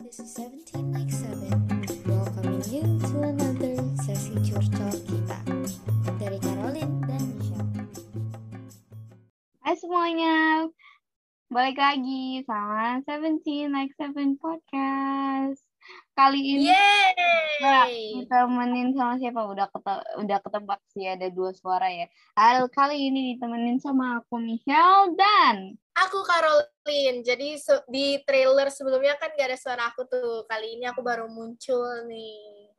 This 0.00 0.16
is 0.16 0.32
17 0.32 0.96
like 0.96 1.12
7 1.12 2.08
Welcoming 2.08 2.64
you 2.72 2.88
to 3.04 3.16
another 3.20 3.76
sesi 4.00 4.32
curcol 4.40 4.96
kita 5.04 5.36
Dari 6.16 6.40
Caroline 6.40 7.04
dan 7.04 7.20
Michelle 7.36 7.68
Hai 9.60 9.76
semuanya, 9.76 10.64
balik 11.52 11.76
lagi 11.76 12.40
sama 12.48 13.04
17 13.04 13.68
Like 13.68 13.92
7 14.00 14.40
Podcast. 14.40 15.60
Kali 16.16 16.40
ini 16.48 16.72
kita 16.72 17.92
Yeay! 17.92 18.24
ditemenin 18.24 18.96
sama 18.96 19.20
siapa? 19.20 19.44
Udah 19.52 19.68
kete 19.68 19.94
udah 20.16 20.38
ketebak 20.40 20.80
sih 20.96 21.12
ada 21.12 21.28
dua 21.28 21.52
suara 21.52 21.92
ya. 21.92 22.08
Hal 22.40 22.72
kali 22.72 23.12
ini 23.12 23.36
ditemenin 23.36 23.76
sama 23.76 24.24
aku 24.24 24.40
Michelle 24.40 25.12
dan 25.12 25.76
Aku 26.00 26.24
Caroline. 26.24 27.20
Jadi 27.20 27.60
di 27.86 28.18
trailer 28.24 28.72
sebelumnya 28.72 29.16
kan 29.16 29.32
gak 29.34 29.48
ada 29.52 29.58
suara 29.58 29.92
aku 29.92 30.04
tuh. 30.04 30.48
Kali 30.48 30.80
ini 30.80 30.88
aku 30.88 31.00
baru 31.00 31.28
muncul 31.28 32.06
nih. 32.06 32.72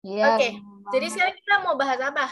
ya 0.00 0.32
Oke, 0.32 0.56
bener 0.56 0.90
Jadi 0.92 1.06
sekarang 1.08 1.34
kita 1.36 1.54
mau 1.60 1.74
bahas 1.76 2.00
apa? 2.00 2.26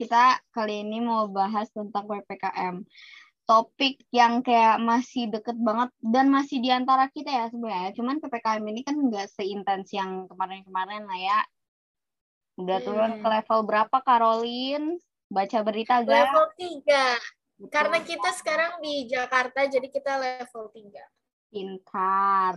kita 0.00 0.40
kali 0.48 0.80
ini 0.80 0.96
mau 0.96 1.28
bahas 1.28 1.68
tentang 1.68 2.08
PPKM. 2.08 2.80
Topik 3.44 4.00
yang 4.08 4.40
kayak 4.40 4.80
masih 4.80 5.28
deket 5.28 5.60
banget 5.60 5.92
dan 6.00 6.32
masih 6.32 6.56
di 6.56 6.72
antara 6.72 7.04
kita 7.12 7.28
ya 7.28 7.44
sebenarnya. 7.52 7.92
Cuman 7.92 8.16
PPKM 8.16 8.64
ini 8.64 8.80
kan 8.80 8.96
nggak 8.96 9.28
seintens 9.28 9.92
yang 9.92 10.24
kemarin-kemarin 10.24 11.04
lah 11.04 11.20
ya. 11.20 11.40
Udah 12.56 12.80
turun 12.80 13.12
Hmm. 13.12 13.20
ke 13.20 13.28
level 13.28 13.60
berapa 13.60 13.96
Caroline? 14.00 14.96
Baca 15.28 15.58
berita 15.60 16.00
gak? 16.00 16.08
Level 16.08 16.46
3. 16.56 17.39
Karena 17.68 18.00
kita 18.00 18.32
sekarang 18.32 18.80
di 18.80 19.04
Jakarta, 19.04 19.68
jadi 19.68 19.84
kita 19.92 20.16
level 20.16 20.72
3. 20.72 21.52
Pintar. 21.52 22.56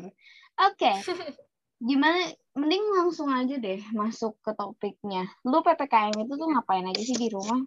Oke. 0.71 0.93
Gimana? 1.84 2.31
Mending 2.53 2.85
langsung 2.95 3.34
aja 3.34 3.57
deh 3.57 3.82
masuk 3.91 4.37
ke 4.40 4.54
topiknya. 4.55 5.27
Lu 5.43 5.60
PPKM 5.65 6.15
itu 6.15 6.34
tuh 6.37 6.48
ngapain 6.48 6.85
aja 6.85 7.01
sih 7.01 7.18
di 7.18 7.27
rumah? 7.27 7.65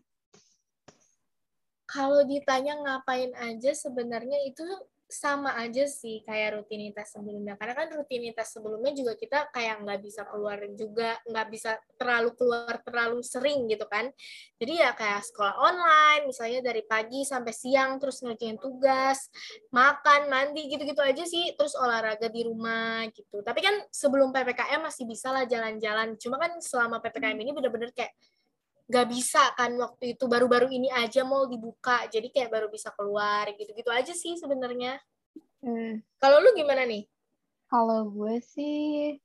Kalau 1.84 2.22
ditanya 2.24 2.78
ngapain 2.80 3.34
aja, 3.34 3.74
sebenarnya 3.74 4.38
itu 4.46 4.62
sama 5.06 5.54
aja 5.54 5.86
sih 5.86 6.26
kayak 6.26 6.58
rutinitas 6.58 7.14
sebelumnya. 7.14 7.54
Karena 7.54 7.74
kan 7.78 7.88
rutinitas 7.94 8.50
sebelumnya 8.50 8.90
juga 8.90 9.14
kita 9.14 9.38
kayak 9.54 9.86
nggak 9.86 10.00
bisa 10.02 10.26
keluar 10.26 10.58
juga, 10.74 11.14
nggak 11.30 11.46
bisa 11.50 11.78
terlalu 11.94 12.34
keluar 12.34 12.74
terlalu 12.82 13.22
sering 13.22 13.70
gitu 13.70 13.86
kan. 13.86 14.10
Jadi 14.58 14.82
ya 14.82 14.90
kayak 14.98 15.22
sekolah 15.30 15.54
online, 15.62 16.26
misalnya 16.26 16.60
dari 16.66 16.82
pagi 16.82 17.22
sampai 17.22 17.54
siang, 17.54 18.02
terus 18.02 18.18
ngerjain 18.26 18.58
tugas, 18.58 19.30
makan, 19.70 20.26
mandi, 20.26 20.66
gitu-gitu 20.66 21.00
aja 21.00 21.22
sih. 21.22 21.54
Terus 21.54 21.78
olahraga 21.78 22.26
di 22.26 22.42
rumah 22.42 23.06
gitu. 23.14 23.46
Tapi 23.46 23.62
kan 23.62 23.74
sebelum 23.94 24.34
PPKM 24.34 24.82
masih 24.82 25.06
bisa 25.06 25.30
lah 25.30 25.46
jalan-jalan. 25.46 26.18
Cuma 26.18 26.36
kan 26.42 26.58
selama 26.58 26.98
PPKM 26.98 27.38
ini 27.38 27.54
bener-bener 27.54 27.94
kayak 27.94 28.10
nggak 28.86 29.06
bisa 29.10 29.42
kan 29.54 29.74
waktu 29.74 30.14
itu 30.14 30.24
baru-baru 30.24 30.70
ini 30.70 30.86
aja 30.88 31.26
mau 31.26 31.44
dibuka 31.44 32.06
jadi 32.06 32.30
kayak 32.30 32.50
baru 32.50 32.66
bisa 32.70 32.94
keluar 32.94 33.50
gitu-gitu 33.54 33.90
aja 33.90 34.14
sih 34.14 34.38
sebenarnya 34.38 34.98
Hmm. 35.58 35.98
kalau 36.16 36.38
lu 36.38 36.54
gimana 36.54 36.86
nih 36.86 37.08
Kalau 37.66 38.06
gue 38.06 38.38
sih, 38.38 39.18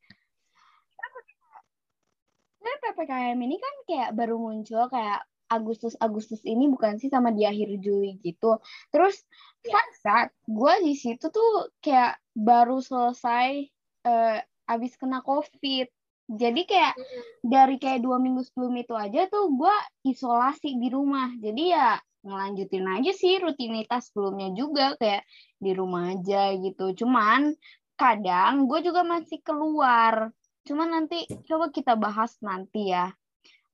sebenarnya 2.58 2.80
PPKM 2.82 3.38
ini 3.38 3.56
kan 3.58 3.76
kayak 3.86 4.10
baru 4.14 4.42
muncul 4.42 4.90
kayak 4.90 5.22
Agustus 5.46 5.94
Agustus 6.00 6.42
ini 6.42 6.66
bukan 6.66 6.98
sih 6.98 7.12
sama 7.12 7.30
di 7.30 7.44
akhir 7.44 7.78
Juli 7.78 8.18
gitu. 8.24 8.58
Terus 8.90 9.22
Ya. 9.62 9.78
fun 9.78 9.90
fact, 10.02 10.34
gue 10.50 10.74
di 10.82 10.98
situ 10.98 11.30
tuh 11.30 11.52
kayak 11.78 12.18
baru 12.34 12.82
selesai 12.82 13.70
eh, 14.02 14.38
abis 14.66 14.98
kena 14.98 15.22
COVID. 15.22 15.86
Jadi 16.32 16.64
kayak 16.64 16.96
dari 17.44 17.76
kayak 17.76 18.00
dua 18.08 18.16
minggu 18.16 18.48
sebelum 18.48 18.72
itu 18.80 18.96
aja 18.96 19.28
tuh 19.28 19.52
gue 19.52 19.76
isolasi 20.08 20.80
di 20.80 20.88
rumah. 20.88 21.28
Jadi 21.36 21.76
ya 21.76 22.00
ngelanjutin 22.24 22.86
aja 22.88 23.12
sih 23.12 23.42
rutinitas 23.42 24.14
sebelumnya 24.14 24.54
juga 24.56 24.96
kayak 24.96 25.28
di 25.60 25.72
rumah 25.76 26.16
aja 26.16 26.56
gitu. 26.56 26.96
Cuman 27.04 27.52
kadang 28.00 28.66
gue 28.66 28.80
juga 28.80 29.04
masih 29.04 29.44
keluar. 29.44 30.32
Cuman 30.64 30.88
nanti 30.88 31.28
coba 31.50 31.68
kita 31.68 32.00
bahas 32.00 32.40
nanti 32.40 32.96
ya. 32.96 33.12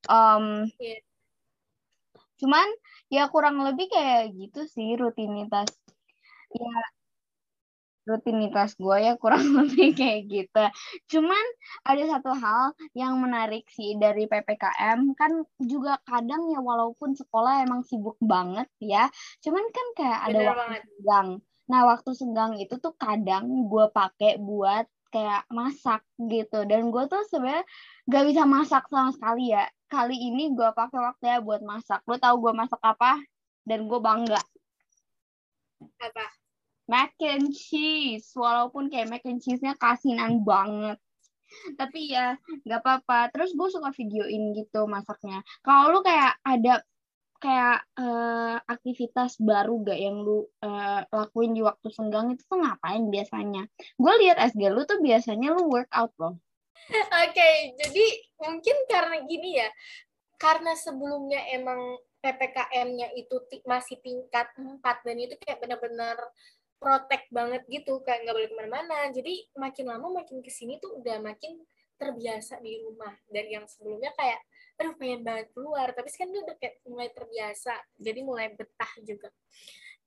Iya. 0.09 0.97
Cuman 2.37 2.67
ya 3.09 3.29
kurang 3.29 3.61
lebih 3.61 3.89
kayak 3.93 4.33
gitu 4.33 4.65
sih 4.65 4.97
rutinitas. 4.97 5.69
Ya 6.53 6.73
rutinitas 8.07 8.73
gue 8.79 8.97
ya 9.05 9.13
kurang 9.21 9.43
lebih 9.59 9.93
kayak 9.99 10.21
gitu. 10.31 10.63
Cuman 11.11 11.45
ada 11.83 12.03
satu 12.07 12.31
hal 12.33 12.73
yang 12.95 13.19
menarik 13.19 13.67
sih 13.69 13.99
dari 13.99 14.25
PPKM 14.31 14.99
kan 15.19 15.31
juga 15.59 15.99
kadang 16.07 16.47
ya 16.53 16.59
walaupun 16.63 17.13
sekolah 17.19 17.63
emang 17.67 17.83
sibuk 17.83 18.17
banget 18.23 18.67
ya, 18.79 19.11
cuman 19.43 19.63
kan 19.75 19.87
kayak 19.97 20.19
ada 20.31 20.39
Bener 20.39 20.47
waktu 20.55 20.59
banget. 20.63 20.81
senggang. 20.87 21.29
Nah 21.71 21.81
waktu 21.91 22.11
senggang 22.15 22.51
itu 22.63 22.75
tuh 22.79 22.93
kadang 22.95 23.45
gue 23.67 23.85
pakai 23.91 24.39
buat 24.39 24.85
kayak 25.13 25.47
masak 25.51 26.01
gitu 26.19 26.67
dan 26.67 26.91
gue 26.91 27.03
tuh 27.11 27.23
sebenarnya 27.31 27.63
gak 28.11 28.23
bisa 28.29 28.43
masak 28.47 28.83
sama 28.91 29.11
sekali 29.15 29.51
ya. 29.55 29.63
Kali 29.87 30.15
ini 30.19 30.51
gue 30.51 30.69
pakai 30.75 30.99
waktunya 30.99 31.39
buat 31.39 31.61
masak. 31.63 32.03
Lo 32.07 32.15
tau 32.19 32.35
gue 32.43 32.51
masak 32.55 32.79
apa? 32.83 33.19
Dan 33.67 33.87
gue 33.87 33.99
bangga 33.99 34.39
apa 35.99 36.46
mac 36.87 37.13
and 37.21 37.51
cheese. 37.53 38.31
Walaupun 38.33 38.87
kayak 38.87 39.11
mac 39.11 39.23
and 39.27 39.43
cheese-nya 39.43 39.75
kasinan 39.77 40.41
banget. 40.41 40.97
Tapi 41.79 42.11
ya 42.11 42.35
nggak 42.63 42.81
apa-apa. 42.81 43.31
Terus 43.31 43.55
gue 43.55 43.69
suka 43.71 43.91
videoin 43.95 44.55
gitu 44.55 44.87
masaknya. 44.87 45.43
Kalau 45.63 45.93
lu 45.93 45.99
kayak 46.03 46.39
ada 46.43 46.83
kayak 47.37 47.85
eh, 48.01 48.57
aktivitas 48.65 49.37
baru 49.37 49.85
gak 49.85 49.99
yang 50.01 50.25
lu 50.25 50.49
eh, 50.65 51.01
lakuin 51.13 51.53
di 51.53 51.61
waktu 51.61 51.87
senggang 51.93 52.33
itu 52.33 52.41
tuh 52.49 52.59
ngapain 52.59 53.05
biasanya? 53.13 53.69
Gue 53.95 54.13
lihat 54.25 54.41
SG 54.41 54.73
lu 54.73 54.83
tuh 54.89 54.99
biasanya 54.99 55.53
lu 55.53 55.69
workout 55.69 56.11
loh. 56.17 56.35
Oke 57.27 57.49
jadi 57.77 58.05
mungkin 58.41 58.75
karena 58.89 59.17
gini 59.29 59.61
ya. 59.61 59.69
Karena 60.37 60.77
sebelumnya 60.77 61.41
emang 61.49 61.97
ppkm-nya 62.21 63.13
itu 63.13 63.37
masih 63.65 63.97
tingkat 64.01 64.49
4 64.57 64.81
dan 64.81 65.17
itu 65.17 65.37
kayak 65.41 65.61
benar-benar 65.61 66.17
protek 66.77 67.25
banget 67.33 67.65
gitu 67.67 67.99
kayak 68.05 68.25
nggak 68.25 68.35
boleh 68.37 68.49
ke 68.49 68.55
mana-mana. 68.57 68.97
Jadi 69.09 69.33
makin 69.57 69.85
lama 69.89 70.07
makin 70.21 70.41
ke 70.45 70.51
sini 70.53 70.77
tuh 70.77 71.01
udah 71.01 71.17
makin 71.21 71.57
terbiasa 71.97 72.61
di 72.61 72.77
rumah. 72.85 73.13
Dari 73.27 73.57
yang 73.57 73.65
sebelumnya 73.65 74.13
kayak 74.13 74.39
aduh 74.77 74.93
pengen 74.95 75.25
banget 75.25 75.49
keluar. 75.53 75.91
Tapi 75.91 76.07
sekarang 76.13 76.37
udah 76.45 76.57
kayak 76.61 76.75
mulai 76.85 77.09
terbiasa. 77.09 77.73
Jadi 77.97 78.19
mulai 78.21 78.47
betah 78.53 78.93
juga. 79.01 79.29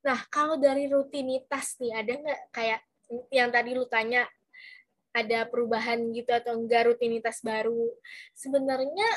Nah 0.01 0.19
kalau 0.31 0.57
dari 0.57 0.87
rutinitas 0.89 1.77
nih 1.77 1.93
ada 1.93 2.11
nggak 2.17 2.41
kayak 2.55 2.81
yang 3.29 3.51
tadi 3.51 3.75
lu 3.75 3.85
tanya 3.91 4.23
ada 5.11 5.43
perubahan 5.43 5.99
gitu 6.15 6.31
atau 6.31 6.55
enggak 6.55 6.87
rutinitas 6.87 7.43
baru? 7.43 7.91
Sebenarnya 8.31 9.07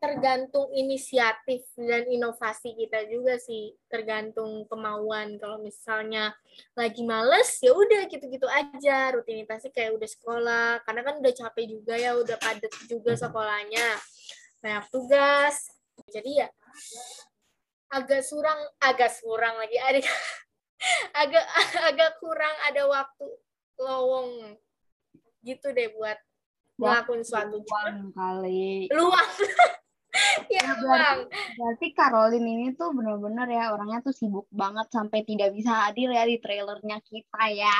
tergantung 0.00 0.72
inisiatif 0.72 1.68
dan 1.76 2.08
inovasi 2.08 2.72
kita 2.72 3.04
juga 3.06 3.36
sih. 3.36 3.76
Tergantung 3.86 4.64
kemauan. 4.64 5.36
Kalau 5.36 5.60
misalnya 5.60 6.32
lagi 6.72 7.04
males 7.04 7.60
ya 7.60 7.76
udah 7.76 8.08
gitu-gitu 8.08 8.48
aja. 8.48 9.12
Rutinitasnya 9.12 9.68
kayak 9.76 10.00
udah 10.00 10.08
sekolah. 10.08 10.68
Karena 10.88 11.04
kan 11.04 11.14
udah 11.20 11.32
capek 11.36 11.64
juga 11.68 11.94
ya 12.00 12.16
udah 12.16 12.36
padat 12.40 12.72
juga 12.88 13.12
sekolahnya. 13.12 13.86
Banyak 14.64 14.88
tugas. 14.88 15.68
Jadi 16.08 16.40
ya 16.40 16.48
agak 17.92 18.24
surang 18.24 18.60
agak 18.80 19.12
surang 19.12 19.60
lagi. 19.60 19.76
Ada 19.76 20.00
agak 21.28 21.44
agak 21.92 22.10
kurang 22.24 22.56
ada 22.72 22.88
waktu 22.88 23.28
lowong. 23.76 24.56
Gitu 25.44 25.76
deh 25.76 25.92
buat 25.92 26.16
ngelakuin 26.80 27.20
suatu 27.20 27.60
cuman 27.60 28.08
Uang 28.08 28.12
kali. 28.16 28.88
Luang 28.88 29.28
ya 30.48 30.60
Ya, 30.60 30.74
luang 30.76 31.18
Berarti 31.54 31.86
Caroline 31.92 32.48
ini 32.48 32.66
tuh 32.74 32.90
bener-bener 32.90 33.46
ya 33.46 33.70
orangnya 33.70 34.02
tuh 34.02 34.10
sibuk 34.10 34.50
banget 34.50 34.90
sampai 34.90 35.22
tidak 35.22 35.54
bisa 35.54 35.86
hadir 35.86 36.10
ya 36.10 36.26
di 36.26 36.36
trailernya 36.36 36.98
kita 37.00 37.42
ya. 37.50 37.76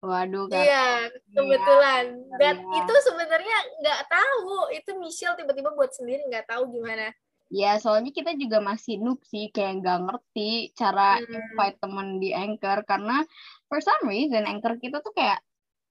Waduh, 0.00 0.48
Kak. 0.48 0.64
iya 0.64 1.12
kebetulan 1.28 2.04
dan 2.40 2.56
Iya. 2.56 2.72
itu 2.80 2.94
sebenarnya 3.04 3.56
nggak 3.84 4.00
tahu 4.08 4.72
itu 4.72 4.90
Michelle 4.96 5.36
tiba-tiba 5.36 5.76
buat 5.76 5.92
sendiri 5.92 6.24
nggak 6.24 6.48
tahu 6.48 6.72
gimana 6.72 7.12
Ya, 7.50 7.74
soalnya 7.76 8.14
kita 8.14 8.38
juga 8.38 8.62
masih 8.62 9.02
noob 9.02 9.26
sih, 9.26 9.50
kayak 9.50 9.82
nggak 9.82 9.98
ngerti 10.06 10.70
cara 10.72 11.18
Hmm. 11.18 11.34
invite 11.34 11.76
temen 11.82 12.08
di 12.16 12.30
Anchor 12.30 12.86
karena 12.86 13.26
for 13.66 13.82
some 13.82 14.06
reason 14.06 14.46
Anchor 14.46 14.78
kita 14.78 15.02
tuh 15.02 15.10
kayak 15.10 15.42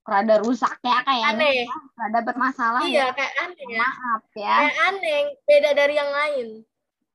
rada 0.08 0.40
rusak 0.40 0.74
ya 0.80 1.00
kayaknya, 1.04 1.28
aneh 1.32 1.52
rada 1.94 2.20
bermasalah 2.24 2.82
ya. 2.88 2.88
iya 2.88 3.06
kayak 3.12 3.34
aneh 3.40 3.66
ya 3.68 3.78
Maaf 3.80 4.22
ya. 4.32 4.54
kayak 4.56 4.76
aneh 4.88 5.20
beda 5.44 5.70
dari 5.76 5.94
yang 5.96 6.10
lain 6.10 6.48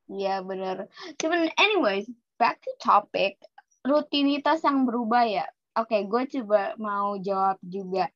Iya 0.06 0.46
bener. 0.46 0.86
Cuman 1.18 1.50
anyways, 1.58 2.06
back 2.38 2.62
to 2.62 2.70
topic. 2.78 3.42
Rutinitas 3.82 4.62
yang 4.62 4.86
berubah 4.86 5.26
ya. 5.26 5.50
oke 5.74 5.98
gue 6.06 6.22
coba 6.40 6.78
mau 6.78 7.18
jawab 7.18 7.58
juga 7.60 8.08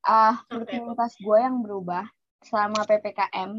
ah 0.00 0.40
Oke. 0.46 0.62
rutinitas 0.62 1.12
gue 1.18 1.38
yang 1.42 1.60
berubah 1.60 2.06
selama 2.44 2.84
ppkm 2.84 3.50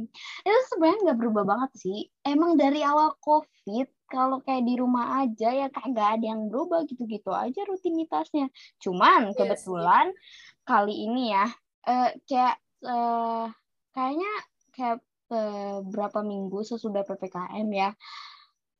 itu 0.45 0.59
sebenarnya 0.71 0.99
nggak 1.11 1.19
berubah 1.19 1.43
banget 1.43 1.71
sih. 1.77 1.99
Emang 2.21 2.55
dari 2.55 2.81
awal 2.85 3.17
covid 3.19 3.89
kalau 4.05 4.39
kayak 4.45 4.63
di 4.63 4.77
rumah 4.77 5.25
aja 5.25 5.49
ya 5.49 5.67
kagak 5.73 6.21
ada 6.21 6.25
yang 6.25 6.47
berubah 6.47 6.85
gitu-gitu 6.85 7.33
aja 7.33 7.61
rutinitasnya. 7.65 8.53
Cuman 8.79 9.33
Iya 9.33 9.37
kebetulan 9.37 10.13
kali 10.65 11.09
ini 11.09 11.33
ya 11.33 11.45
eh, 11.89 12.09
kayak 12.29 12.55
eh, 12.85 13.45
kayaknya 13.93 14.31
kayak 14.73 14.99
berapa 15.89 16.21
minggu 16.21 16.61
sesudah 16.61 17.01
ppkm 17.01 17.65
ya 17.73 17.89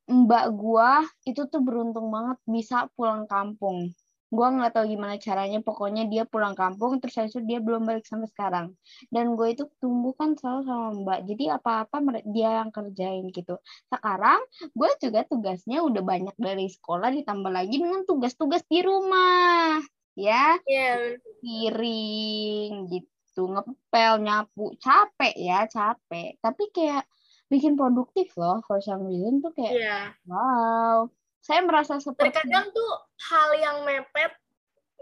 mbak 0.05 0.53
gua 0.53 1.01
itu 1.25 1.49
tuh 1.49 1.61
beruntung 1.65 2.13
banget 2.13 2.37
bisa 2.45 2.85
pulang 2.93 3.25
kampung 3.25 3.89
gua 4.35 4.51
nggak 4.51 4.71
tahu 4.75 4.85
gimana 4.91 5.15
caranya 5.17 5.59
pokoknya 5.63 6.03
dia 6.11 6.23
pulang 6.27 6.53
kampung 6.53 6.99
terus 6.99 7.15
habis 7.15 7.33
itu 7.33 7.41
dia 7.47 7.63
belum 7.63 7.87
balik 7.87 8.05
sampai 8.05 8.29
sekarang. 8.29 8.67
Dan 9.09 9.33
gue 9.39 9.47
itu 9.55 9.63
tumbuh 9.79 10.13
kan 10.13 10.35
selalu 10.35 10.61
sama 10.67 10.87
mbak 11.01 11.19
jadi 11.25 11.43
apa-apa 11.57 11.97
dia 12.29 12.61
yang 12.61 12.69
kerjain 12.75 13.25
gitu. 13.31 13.55
Sekarang 13.87 14.39
gue 14.75 14.89
juga 14.99 15.19
tugasnya 15.25 15.81
udah 15.81 16.03
banyak 16.03 16.35
dari 16.35 16.67
sekolah 16.67 17.09
ditambah 17.15 17.51
lagi 17.51 17.75
dengan 17.79 18.03
tugas-tugas 18.03 18.61
di 18.67 18.83
rumah 18.83 19.79
ya. 20.19 20.59
Iya, 20.67 21.19
piring 21.39 22.91
gitu 22.91 23.41
ngepel 23.51 24.13
nyapu 24.19 24.75
capek 24.77 25.33
ya 25.39 25.65
capek. 25.71 26.37
Tapi 26.43 26.63
kayak 26.75 27.07
bikin 27.45 27.77
produktif 27.77 28.33
loh 28.35 28.61
for 28.65 28.81
some 28.81 29.05
reason 29.05 29.37
tuh 29.37 29.53
kayak 29.53 29.73
iya. 29.77 29.99
wow 30.25 31.05
saya 31.45 31.61
merasa 31.61 32.01
seperti 32.01 32.41
Terkadang 32.41 32.73
tuh 32.73 32.91
hal 33.29 33.49
yang 33.61 33.77
mepet 33.85 34.33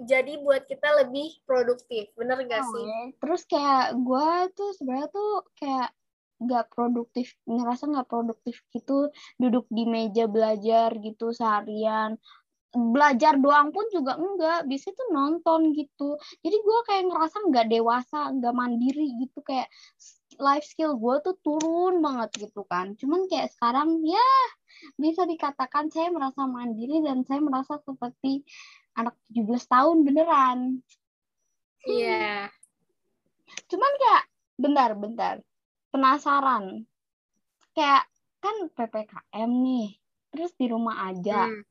jadi 0.04 0.42
buat 0.44 0.68
kita 0.68 1.06
lebih 1.06 1.40
produktif, 1.48 2.12
bener 2.20 2.44
gak 2.50 2.68
sih? 2.68 2.84
Oh, 2.84 3.08
terus 3.24 3.48
kayak 3.48 3.96
gue 3.96 4.28
tuh 4.52 4.70
sebenarnya 4.76 5.10
tuh 5.14 5.32
kayak 5.56 5.90
nggak 6.44 6.66
produktif 6.76 7.32
ngerasa 7.48 7.88
nggak 7.88 8.10
produktif 8.12 8.60
gitu 8.76 9.08
duduk 9.40 9.64
di 9.72 9.88
meja 9.88 10.28
belajar 10.28 10.92
gitu 11.00 11.32
seharian. 11.32 12.20
Belajar 12.74 13.38
doang 13.38 13.70
pun 13.70 13.86
juga 13.94 14.18
enggak 14.18 14.66
bisa 14.66 14.92
tuh 14.92 15.08
nonton 15.14 15.72
gitu. 15.78 16.18
Jadi 16.42 16.58
gue 16.58 16.80
kayak 16.90 17.04
ngerasa 17.08 17.38
nggak 17.48 17.68
dewasa 17.70 18.34
nggak 18.34 18.54
mandiri 18.58 19.14
gitu 19.22 19.40
kayak 19.46 19.70
life 20.40 20.66
skill 20.66 20.98
gue 20.98 21.16
tuh 21.22 21.36
turun 21.42 22.02
banget 22.02 22.50
gitu 22.50 22.66
kan. 22.66 22.94
Cuman 22.98 23.26
kayak 23.30 23.54
sekarang 23.54 24.02
ya 24.06 24.30
bisa 24.98 25.24
dikatakan 25.24 25.90
saya 25.94 26.10
merasa 26.10 26.46
mandiri 26.50 27.02
dan 27.06 27.22
saya 27.26 27.40
merasa 27.40 27.78
seperti 27.82 28.46
anak 28.98 29.18
17 29.34 29.66
tahun 29.70 29.98
beneran. 30.06 30.60
Iya. 31.84 32.48
cuman 33.70 33.92
kayak 34.00 34.24
bentar-bentar 34.58 35.36
penasaran. 35.92 36.88
Kayak 37.76 38.08
kan 38.40 38.56
ppkm 38.72 39.52
nih 39.62 39.88
terus 40.34 40.52
di 40.58 40.66
rumah 40.72 41.12
aja. 41.12 41.48
Hmm. 41.50 41.64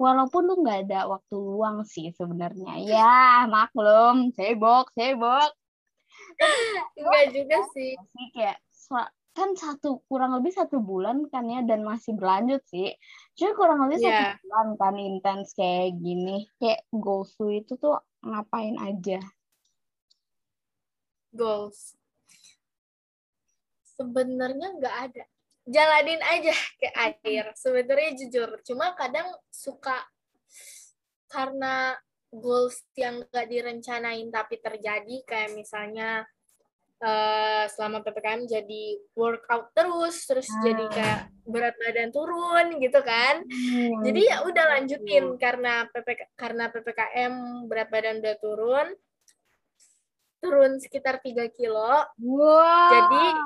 walaupun 0.00 0.48
lu 0.48 0.64
nggak 0.64 0.88
ada 0.88 1.12
waktu 1.12 1.36
luang 1.36 1.84
sih 1.84 2.08
sebenarnya. 2.16 2.80
Ya 2.80 3.44
maklum 3.44 4.32
sibuk 4.32 4.88
sibuk 4.96 5.52
Enggak 6.98 7.24
juga 7.34 7.56
sih. 7.76 7.94
sih 7.96 8.26
kayak 8.34 8.58
kan 9.30 9.54
satu 9.54 10.02
kurang 10.10 10.34
lebih 10.42 10.50
satu 10.50 10.82
bulan 10.82 11.30
kan 11.30 11.46
ya 11.46 11.62
dan 11.62 11.86
masih 11.86 12.18
berlanjut 12.18 12.60
sih 12.66 12.90
cuma 13.38 13.54
kurang 13.54 13.86
lebih 13.86 14.02
Iya. 14.02 14.10
satu 14.10 14.42
bulan 14.42 14.66
kan 14.74 14.94
intens 14.98 15.54
kayak 15.54 15.94
gini 16.02 16.50
kayak 16.58 16.82
goals 16.90 17.30
lu 17.38 17.54
itu 17.54 17.78
tuh 17.78 17.96
ngapain 18.26 18.74
aja 18.82 19.22
Goals. 21.30 21.94
Sebenarnya 23.86 24.74
nggak 24.82 24.96
ada. 25.10 25.24
Jalanin 25.62 26.18
aja 26.26 26.54
ke 26.74 26.88
air. 26.90 27.54
Sebenarnya 27.54 28.18
jujur. 28.18 28.58
Cuma 28.66 28.98
kadang 28.98 29.30
suka 29.46 29.94
karena 31.30 31.94
goals 32.32 32.86
yang 32.94 33.22
nggak 33.24 33.46
direncanain 33.46 34.28
tapi 34.28 34.56
terjadi 34.56 35.16
kayak 35.24 35.50
misalnya 35.52 36.22
eh, 36.96 37.64
selama 37.66 38.00
ppkm 38.00 38.44
jadi 38.44 38.84
workout 39.12 39.72
terus 39.72 40.20
terus 40.24 40.46
Ah. 40.46 40.60
jadi 40.60 40.84
kayak 40.86 41.20
berat 41.42 41.74
badan 41.76 42.10
turun 42.10 42.66
gitu 42.76 43.00
kan 43.00 43.40
Hmm, 43.42 44.04
jadi 44.04 44.20
ya 44.22 44.36
udah 44.44 44.64
lanjutin 44.70 45.24
karena 45.36 45.88
PPK, 45.88 46.20
karena 46.34 46.68
ppkm 46.68 47.34
berat 47.66 47.88
badan 47.88 48.20
udah 48.20 48.36
turun 48.36 48.88
turun 50.38 50.76
sekitar 50.76 51.18
3 51.18 51.48
kilo 51.50 52.04
Wow. 52.16 52.90
Jadi- 52.92 53.40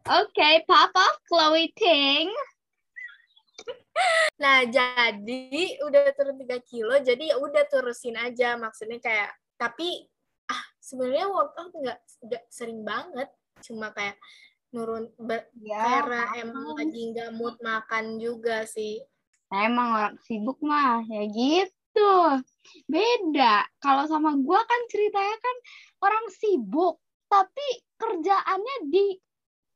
Oke, 0.00 0.64
Papa 0.64 1.06
Chloe 1.24 1.70
Ting. 1.72 2.32
Nah 4.40 4.64
jadi 4.64 5.78
udah 5.84 6.02
turun 6.16 6.36
3 6.40 6.58
kilo 6.64 6.96
jadi 7.00 7.34
ya 7.34 7.36
udah 7.36 7.64
terusin 7.68 8.16
aja 8.16 8.56
maksudnya 8.56 8.96
kayak 9.00 9.30
tapi 9.60 10.08
ah 10.48 10.62
sebenarnya 10.80 11.28
workout 11.28 11.72
nggak 11.76 11.98
nggak 12.24 12.44
sering 12.48 12.80
banget 12.82 13.28
cuma 13.60 13.92
kayak 13.92 14.16
nurun 14.72 15.10
ber- 15.18 15.50
Ya, 15.60 15.82
karena 15.82 16.22
emang 16.40 16.78
lagi 16.78 17.12
nggak 17.12 17.30
mood 17.36 17.58
makan 17.60 18.16
juga 18.16 18.64
sih 18.64 19.02
emang 19.50 19.88
orang 19.98 20.16
sibuk 20.22 20.58
mah 20.62 21.02
ya 21.10 21.26
gitu. 21.26 22.14
Beda. 22.86 23.66
Kalau 23.82 24.06
sama 24.06 24.38
gua 24.38 24.62
kan 24.62 24.80
ceritanya 24.86 25.36
kan 25.42 25.56
orang 26.06 26.26
sibuk, 26.30 27.02
tapi 27.26 27.66
kerjaannya 27.98 28.76
di 28.88 29.18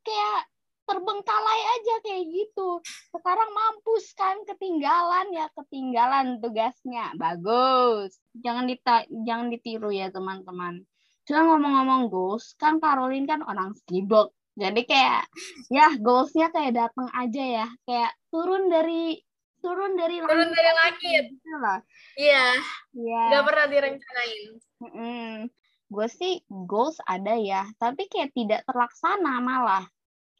kayak 0.06 0.42
terbengkalai 0.84 1.60
aja 1.80 1.94
kayak 2.04 2.24
gitu. 2.30 2.80
Sekarang 3.12 3.50
mampus 3.52 4.12
kan 4.16 4.40
ketinggalan 4.48 5.32
ya 5.32 5.48
ketinggalan 5.56 6.38
tugasnya. 6.40 7.12
Bagus. 7.16 8.16
Jangan 8.40 8.68
dita 8.68 9.04
jangan 9.24 9.48
ditiru 9.52 9.90
ya 9.90 10.12
teman-teman. 10.12 10.84
Cuma 11.24 11.40
ngomong-ngomong 11.56 12.12
goals, 12.12 12.52
kan 12.60 12.76
Caroline 12.78 13.24
kan 13.24 13.40
orang 13.40 13.72
sibuk. 13.88 14.36
Jadi 14.54 14.86
kayak 14.86 15.26
ya 15.72 15.96
goalsnya 15.98 16.52
kayak 16.54 16.76
datang 16.78 17.10
aja 17.10 17.64
ya, 17.64 17.66
kayak 17.88 18.12
turun 18.30 18.70
dari 18.70 19.18
turun 19.64 19.96
dari 19.96 20.20
turun 20.20 20.52
dari 20.52 20.70
langit 20.76 21.24
gitu 21.32 21.56
lah. 21.58 21.80
iya 22.20 22.52
Iya. 22.92 23.22
nggak 23.32 23.44
pernah 23.48 23.66
direncanain 23.72 25.48
Gue 25.88 26.08
sih 26.10 26.42
goals 26.48 26.98
ada 27.08 27.38
ya, 27.38 27.64
tapi 27.80 28.10
kayak 28.10 28.34
tidak 28.34 28.60
terlaksana 28.68 29.40
malah. 29.40 29.84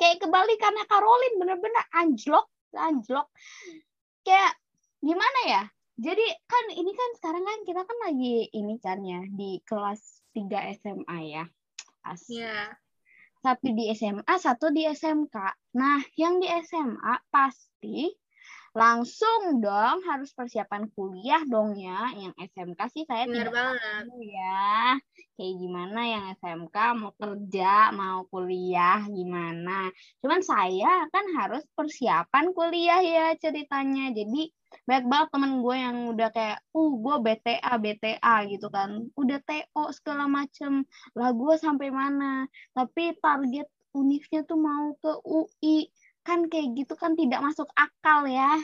Kayak 0.05 0.21
kebalikannya 0.21 0.85
Caroline 0.85 1.41
bener-bener 1.41 1.85
anjlok, 1.97 2.53
anjlok. 2.77 3.33
Kayak 4.21 4.53
gimana 5.01 5.41
ya? 5.49 5.65
Jadi 5.97 6.29
kan 6.45 6.65
ini 6.77 6.93
kan 6.93 7.11
sekarang 7.17 7.41
kan 7.49 7.59
kita 7.65 7.89
kan 7.89 7.99
lagi 8.05 8.53
ini 8.53 8.77
kan 8.85 9.01
ya 9.01 9.25
di 9.33 9.65
kelas 9.65 10.21
3 10.37 10.77
SMA 10.77 11.19
ya. 11.25 11.45
Asik. 12.05 12.37
Iya. 12.37 12.77
Satu 13.41 13.69
di 13.73 13.85
SMA, 13.97 14.35
satu 14.37 14.69
di 14.77 14.85
SMK. 14.85 15.37
Nah, 15.81 16.05
yang 16.21 16.37
di 16.37 16.53
SMA 16.53 17.15
pasti 17.33 18.13
langsung 18.75 19.63
dong 19.63 20.03
harus 20.03 20.35
persiapan 20.35 20.91
kuliah 20.99 21.47
dong 21.47 21.79
ya. 21.79 22.11
Yang 22.11 22.35
SMK 22.51 22.81
sih 22.91 23.05
saya 23.07 23.25
benar 23.31 23.47
tidak 23.47 23.55
banget 23.55 23.79
tahu 23.87 24.19
ya. 24.27 24.75
Kayak 25.35 25.55
gimana 25.63 26.01
yang 26.03 26.25
SMK 26.43 26.77
mau 26.99 27.13
kerja, 27.15 27.95
mau 27.95 28.27
kuliah 28.27 29.01
gimana. 29.07 29.95
Cuman 30.19 30.43
saya 30.43 31.07
kan 31.15 31.25
harus 31.39 31.63
persiapan 31.79 32.51
kuliah 32.51 32.99
ya 32.99 33.27
ceritanya. 33.39 34.11
Jadi 34.11 34.51
banyak 34.91 35.07
banget 35.07 35.29
temen 35.31 35.53
gue 35.63 35.77
yang 35.79 35.97
udah 36.11 36.29
kayak, 36.35 36.59
uh 36.75 36.93
gue 36.99 37.17
BTA, 37.23 37.73
BTA 37.79 38.37
gitu 38.51 38.67
kan. 38.75 39.07
Udah 39.15 39.39
TO 39.47 39.85
segala 39.95 40.27
macem. 40.27 40.83
Lah 41.15 41.31
gue 41.31 41.55
sampai 41.63 41.95
mana. 41.95 42.51
Tapi 42.75 43.15
target 43.23 43.71
univnya 43.95 44.43
tuh 44.43 44.59
mau 44.59 44.99
ke 44.99 45.15
UI. 45.23 45.87
Kan 46.25 46.49
kayak 46.49 46.75
gitu 46.75 46.95
kan 46.97 47.15
tidak 47.15 47.45
masuk 47.45 47.69
akal 47.77 48.25
ya. 48.25 48.57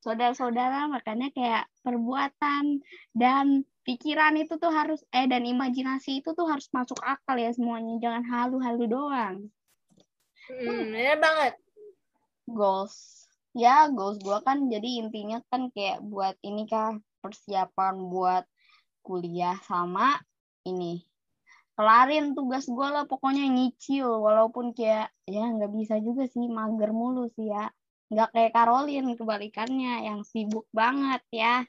Saudara-saudara 0.00 0.86
makanya 0.86 1.34
kayak 1.34 1.66
perbuatan 1.82 2.80
dan 3.10 3.66
pikiran 3.82 4.38
itu 4.38 4.54
tuh 4.54 4.70
harus 4.70 5.02
eh 5.10 5.26
dan 5.26 5.42
imajinasi 5.42 6.22
itu 6.22 6.30
tuh 6.30 6.46
harus 6.46 6.70
masuk 6.70 6.98
akal 7.02 7.34
ya 7.34 7.50
semuanya. 7.50 7.98
Jangan 7.98 8.24
halu-halu 8.26 8.84
doang. 8.86 9.36
hmm, 10.46 10.94
benar 10.94 11.18
banget 11.18 11.54
Goals. 12.46 13.26
Ya, 13.56 13.90
goals 13.90 14.22
gua 14.22 14.38
kan 14.46 14.70
jadi 14.70 15.02
intinya 15.02 15.42
kan 15.50 15.74
kayak 15.74 16.04
buat 16.06 16.38
ini 16.46 16.70
kah 16.70 16.94
persiapan 17.18 18.06
buat 18.06 18.46
kuliah 19.02 19.58
sama 19.66 20.22
ini 20.62 21.02
kelarin 21.76 22.32
tugas 22.32 22.64
gue 22.64 22.88
lah 22.88 23.04
pokoknya 23.04 23.46
nyicil. 23.52 24.08
Walaupun 24.24 24.72
kayak 24.72 25.12
ya 25.28 25.44
nggak 25.44 25.70
bisa 25.76 26.00
juga 26.00 26.24
sih 26.26 26.48
mager 26.48 26.90
mulu 26.90 27.28
sih 27.36 27.52
ya. 27.52 27.68
Nggak 28.08 28.28
kayak 28.32 28.52
Caroline 28.56 29.12
kebalikannya 29.14 30.08
yang 30.08 30.24
sibuk 30.24 30.66
banget 30.72 31.22
ya. 31.30 31.62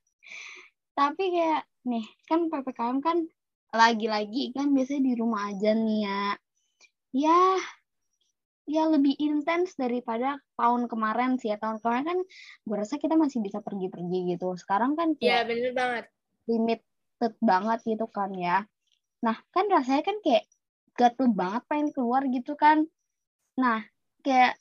Tapi 0.96 1.24
kayak 1.36 1.62
nih 1.86 2.08
kan 2.26 2.48
ppkm 2.48 2.98
kan 3.04 3.18
lagi-lagi 3.76 4.56
kan 4.56 4.72
biasanya 4.72 5.04
di 5.12 5.14
rumah 5.20 5.52
aja 5.52 5.76
nih 5.76 6.00
ya. 6.08 6.24
Ya 7.12 7.40
ya 8.68 8.84
lebih 8.92 9.16
intens 9.16 9.80
daripada 9.80 10.40
tahun 10.56 10.88
kemarin 10.88 11.36
sih 11.36 11.52
ya. 11.52 11.60
Tahun 11.60 11.84
kemarin 11.84 12.06
kan 12.08 12.20
gue 12.64 12.76
rasa 12.80 12.96
kita 12.96 13.20
masih 13.20 13.44
bisa 13.44 13.60
pergi-pergi 13.60 14.40
gitu. 14.40 14.56
Sekarang 14.56 14.96
kan 14.96 15.20
kayak 15.20 15.52
bener 15.52 15.76
banget. 15.76 16.06
limited 16.48 17.34
banget 17.44 17.84
gitu 17.84 18.08
kan 18.08 18.32
ya 18.32 18.64
nah 19.26 19.38
kan 19.54 19.66
rasanya 19.70 20.04
kan 20.06 20.18
kayak 20.22 20.46
gatel 20.98 21.30
banget 21.32 21.64
pengen 21.70 21.90
keluar 21.94 22.26
gitu 22.28 22.58
kan. 22.58 22.90
Nah 23.62 23.86
kayak 24.26 24.58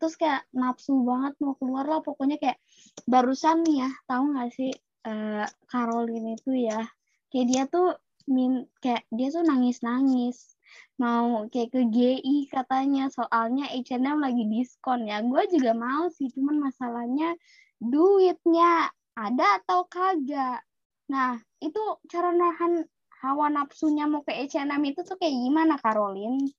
terus 0.00 0.14
kayak 0.16 0.46
nafsu 0.54 0.96
banget 1.04 1.36
mau 1.42 1.54
keluar 1.60 1.84
lah. 1.84 2.00
Pokoknya 2.00 2.40
kayak 2.40 2.58
barusan 3.04 3.62
nih 3.66 3.84
ya 3.84 3.90
tahu 4.08 4.24
nggak 4.32 4.50
sih 4.56 4.72
eh 5.06 5.46
Caroline 5.70 6.34
itu 6.36 6.52
ya 6.68 6.88
kayak 7.30 7.46
dia 7.48 7.62
tuh 7.68 7.96
min 8.28 8.68
kayak 8.84 9.08
dia 9.08 9.28
tuh 9.32 9.44
nangis 9.44 9.80
nangis 9.80 10.58
mau 11.00 11.46
kayak 11.48 11.72
ke 11.72 11.80
GI 11.88 12.50
katanya 12.52 13.08
soalnya 13.08 13.70
H&M 13.70 14.18
lagi 14.20 14.44
diskon 14.50 15.06
ya. 15.08 15.22
Gue 15.24 15.46
juga 15.48 15.72
mau 15.72 16.10
sih 16.12 16.28
cuman 16.34 16.58
masalahnya 16.58 17.38
duitnya 17.78 18.90
ada 19.14 19.46
atau 19.62 19.86
kagak. 19.86 20.60
Nah 21.08 21.38
itu 21.62 21.80
cara 22.10 22.34
nahan 22.34 22.84
hawa 23.22 23.50
nafsunya 23.50 24.06
mau 24.06 24.22
ke 24.22 24.30
H&M 24.30 24.82
itu 24.86 25.02
tuh 25.02 25.18
kayak 25.18 25.34
gimana 25.34 25.74
Caroline 25.80 26.54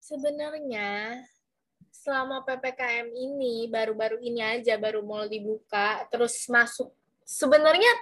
Sebenarnya 0.00 1.20
selama 1.92 2.40
PPKM 2.48 3.12
ini 3.12 3.68
baru-baru 3.68 4.16
ini 4.24 4.40
aja 4.40 4.80
baru 4.80 5.04
mau 5.04 5.28
dibuka 5.28 6.08
terus 6.08 6.48
masuk 6.48 6.88
sebenarnya 7.28 7.92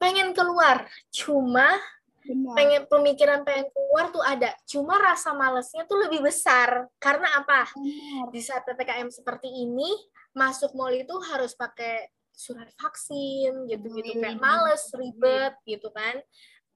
pengen 0.00 0.32
keluar. 0.32 0.88
Cuma 1.12 1.68
Benar. 2.24 2.54
pengen 2.56 2.82
pemikiran 2.88 3.40
pengen 3.44 3.68
keluar 3.68 4.08
tuh 4.08 4.24
ada. 4.24 4.56
Cuma 4.64 4.96
rasa 4.96 5.36
malesnya 5.36 5.84
tuh 5.84 6.08
lebih 6.08 6.24
besar. 6.24 6.88
Karena 6.96 7.28
apa? 7.36 7.68
Benar. 7.76 8.32
di 8.32 8.40
saat 8.40 8.64
ppkm 8.64 9.12
seperti 9.12 9.52
ini 9.52 9.92
masuk 10.32 10.72
mall 10.72 10.96
itu 10.96 11.14
harus 11.28 11.52
pakai 11.52 12.08
surat 12.32 12.72
vaksin 12.80 13.68
gitu-gitu. 13.68 14.16
Kayak 14.16 14.40
males 14.40 14.88
ribet 14.96 15.54
gitu 15.68 15.92
kan 15.92 16.16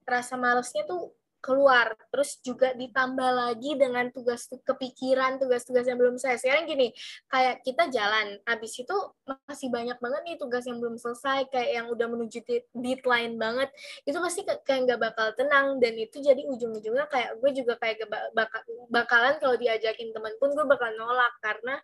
rasa 0.05 0.37
malesnya 0.37 0.85
tuh 0.87 1.13
keluar 1.45 1.93
terus 2.09 2.41
juga 2.41 2.73
ditambah 2.73 3.29
lagi 3.29 3.77
dengan 3.77 4.09
tugas 4.09 4.49
kepikiran 4.49 5.37
tugas-tugas 5.37 5.85
yang 5.85 6.01
belum 6.01 6.17
selesai. 6.17 6.41
Sekarang 6.41 6.65
gini 6.65 6.89
kayak 7.29 7.61
kita 7.61 7.85
jalan 7.93 8.41
habis 8.49 8.73
itu 8.81 8.97
masih 9.29 9.69
banyak 9.69 9.93
banget 10.01 10.21
nih 10.25 10.37
tugas 10.41 10.65
yang 10.65 10.81
belum 10.81 10.97
selesai 10.97 11.45
kayak 11.53 11.69
yang 11.69 11.85
udah 11.93 12.09
menuju 12.09 12.41
de- 12.49 12.65
deadline 12.73 13.37
banget 13.37 13.69
itu 14.09 14.17
pasti 14.17 14.41
kayak 14.41 14.89
nggak 14.89 15.01
bakal 15.05 15.27
tenang 15.37 15.77
dan 15.77 15.93
itu 15.93 16.17
jadi 16.17 16.41
ujung-ujungnya 16.49 17.05
kayak 17.13 17.37
gue 17.37 17.51
juga 17.53 17.77
kayak 17.77 18.01
gak 18.01 18.09
ba- 18.09 18.29
baka- 18.33 18.65
bakalan 18.89 19.37
kalau 19.37 19.53
diajakin 19.53 20.09
temen 20.17 20.33
pun 20.41 20.49
gue 20.49 20.65
bakal 20.65 20.89
nolak 20.97 21.33
karena 21.45 21.77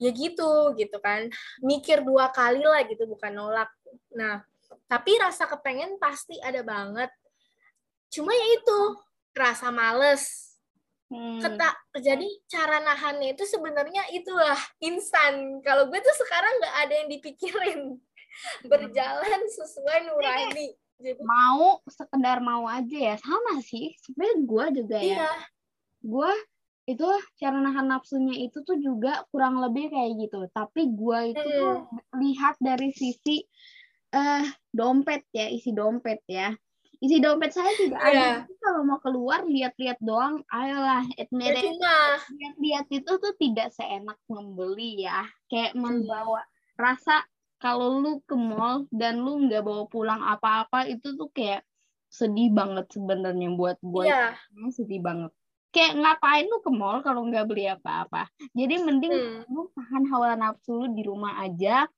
ya 0.00 0.08
gitu 0.08 0.72
gitu 0.80 0.96
kan. 1.04 1.28
Mikir 1.60 2.00
dua 2.00 2.32
kali 2.32 2.64
lah 2.64 2.80
gitu 2.88 3.04
bukan 3.04 3.36
nolak. 3.36 3.68
Nah 4.16 4.40
tapi 4.88 5.16
rasa 5.18 5.48
kepengen 5.48 5.96
pasti 5.98 6.36
ada 6.40 6.60
banget. 6.62 7.10
Cuma 8.12 8.30
ya 8.30 8.46
itu 8.54 8.78
rasa 9.34 9.74
males. 9.74 10.54
Hmm. 11.14 11.36
keta 11.36 11.68
jadi 12.00 12.26
cara 12.48 12.80
nahannya 12.80 13.36
itu 13.36 13.44
sebenarnya 13.44 14.08
itulah 14.10 14.58
instan. 14.80 15.60
Kalau 15.60 15.86
gue 15.92 16.00
tuh 16.00 16.16
sekarang 16.24 16.52
nggak 16.58 16.76
ada 16.80 16.94
yang 16.96 17.08
dipikirin. 17.12 17.80
Berjalan 18.66 19.40
sesuai 19.46 20.10
nurani. 20.10 20.74
Jadi 20.98 21.20
mau 21.22 21.78
sekedar 21.86 22.40
mau 22.40 22.66
aja 22.66 23.14
ya. 23.14 23.14
Sama 23.20 23.60
sih 23.62 23.94
sebenarnya 24.02 24.36
gue 24.42 24.64
juga 24.82 24.98
ya. 24.98 25.06
Iya. 25.06 25.32
Gue 26.02 26.32
itu 26.84 27.08
cara 27.40 27.56
nahan 27.62 27.88
nafsunya 27.88 28.36
itu 28.44 28.60
tuh 28.60 28.76
juga 28.80 29.22
kurang 29.30 29.60
lebih 29.60 29.92
kayak 29.92 30.18
gitu. 30.18 30.40
Tapi 30.50 30.88
gue 30.88 31.18
itu 31.36 31.46
tuh 31.46 31.74
lihat 32.16 32.56
dari 32.58 32.90
sisi 32.90 33.44
eh 34.14 34.44
dompet 34.70 35.26
ya 35.30 35.50
isi 35.50 35.70
dompet 35.70 36.22
ya 36.30 36.54
isi 36.96 37.18
dompet 37.18 37.50
saya 37.50 37.74
tidak 37.74 37.98
ada 37.98 38.14
Iya. 38.14 38.30
Jadi 38.46 38.54
kalau 38.56 38.80
mau 38.86 38.96
keluar 38.96 39.42
lihat-lihat 39.44 39.98
doang 40.00 40.40
ayolah 40.48 41.02
admit 41.14 41.50
it. 41.50 41.60
percuma 41.60 41.96
lihat-lihat 42.32 42.86
itu 42.88 43.12
tuh 43.12 43.34
tidak 43.36 43.68
seenak 43.70 44.16
membeli 44.24 45.02
ya 45.02 45.26
kayak 45.46 45.74
membawa 45.74 46.46
rasa 46.74 47.26
kalau 47.58 47.98
lu 47.98 48.22
ke 48.22 48.32
mall 48.32 48.86
dan 48.88 49.20
lu 49.20 49.40
nggak 49.42 49.62
bawa 49.62 49.84
pulang 49.86 50.22
apa-apa 50.22 50.86
itu 50.86 51.12
tuh 51.12 51.28
kayak 51.28 51.66
sedih 52.08 52.48
banget 52.48 52.86
sebenarnya 52.88 53.50
buat 53.52 53.76
gue 53.82 54.06
iya 54.06 54.38
Emang 54.54 54.70
sedih 54.70 55.02
banget. 55.02 55.34
Kayak 55.74 55.98
ngapain 55.98 56.46
lu 56.46 56.62
ke 56.62 56.70
mall 56.70 57.02
kalau 57.02 57.26
nggak 57.26 57.50
beli 57.50 57.66
apa-apa. 57.66 58.30
Jadi 58.54 58.74
mending 58.78 59.10
Hmm. 59.10 59.42
lu 59.50 59.66
tahan 59.74 60.06
hawa 60.06 60.38
nafsu 60.38 60.78
lu 60.78 60.86
di 60.94 61.02
rumah 61.02 61.42
aja. 61.42 61.90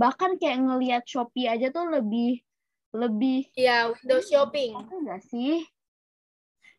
Bahkan 0.00 0.40
kayak 0.40 0.58
ngelihat 0.64 1.04
Shopee 1.04 1.44
aja 1.44 1.68
tuh 1.68 1.84
lebih 1.92 2.40
lebih 2.90 3.46
iya 3.54 3.92
window 3.92 4.18
shopping 4.24 4.74
apa 4.74 4.94
enggak 4.96 5.22
sih? 5.28 5.62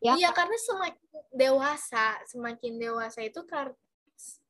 Ya, 0.02 0.18
Iya, 0.18 0.34
karena 0.34 0.58
semakin 0.58 1.06
dewasa, 1.30 2.18
semakin 2.26 2.74
dewasa 2.82 3.22
itu 3.22 3.38
kar 3.46 3.70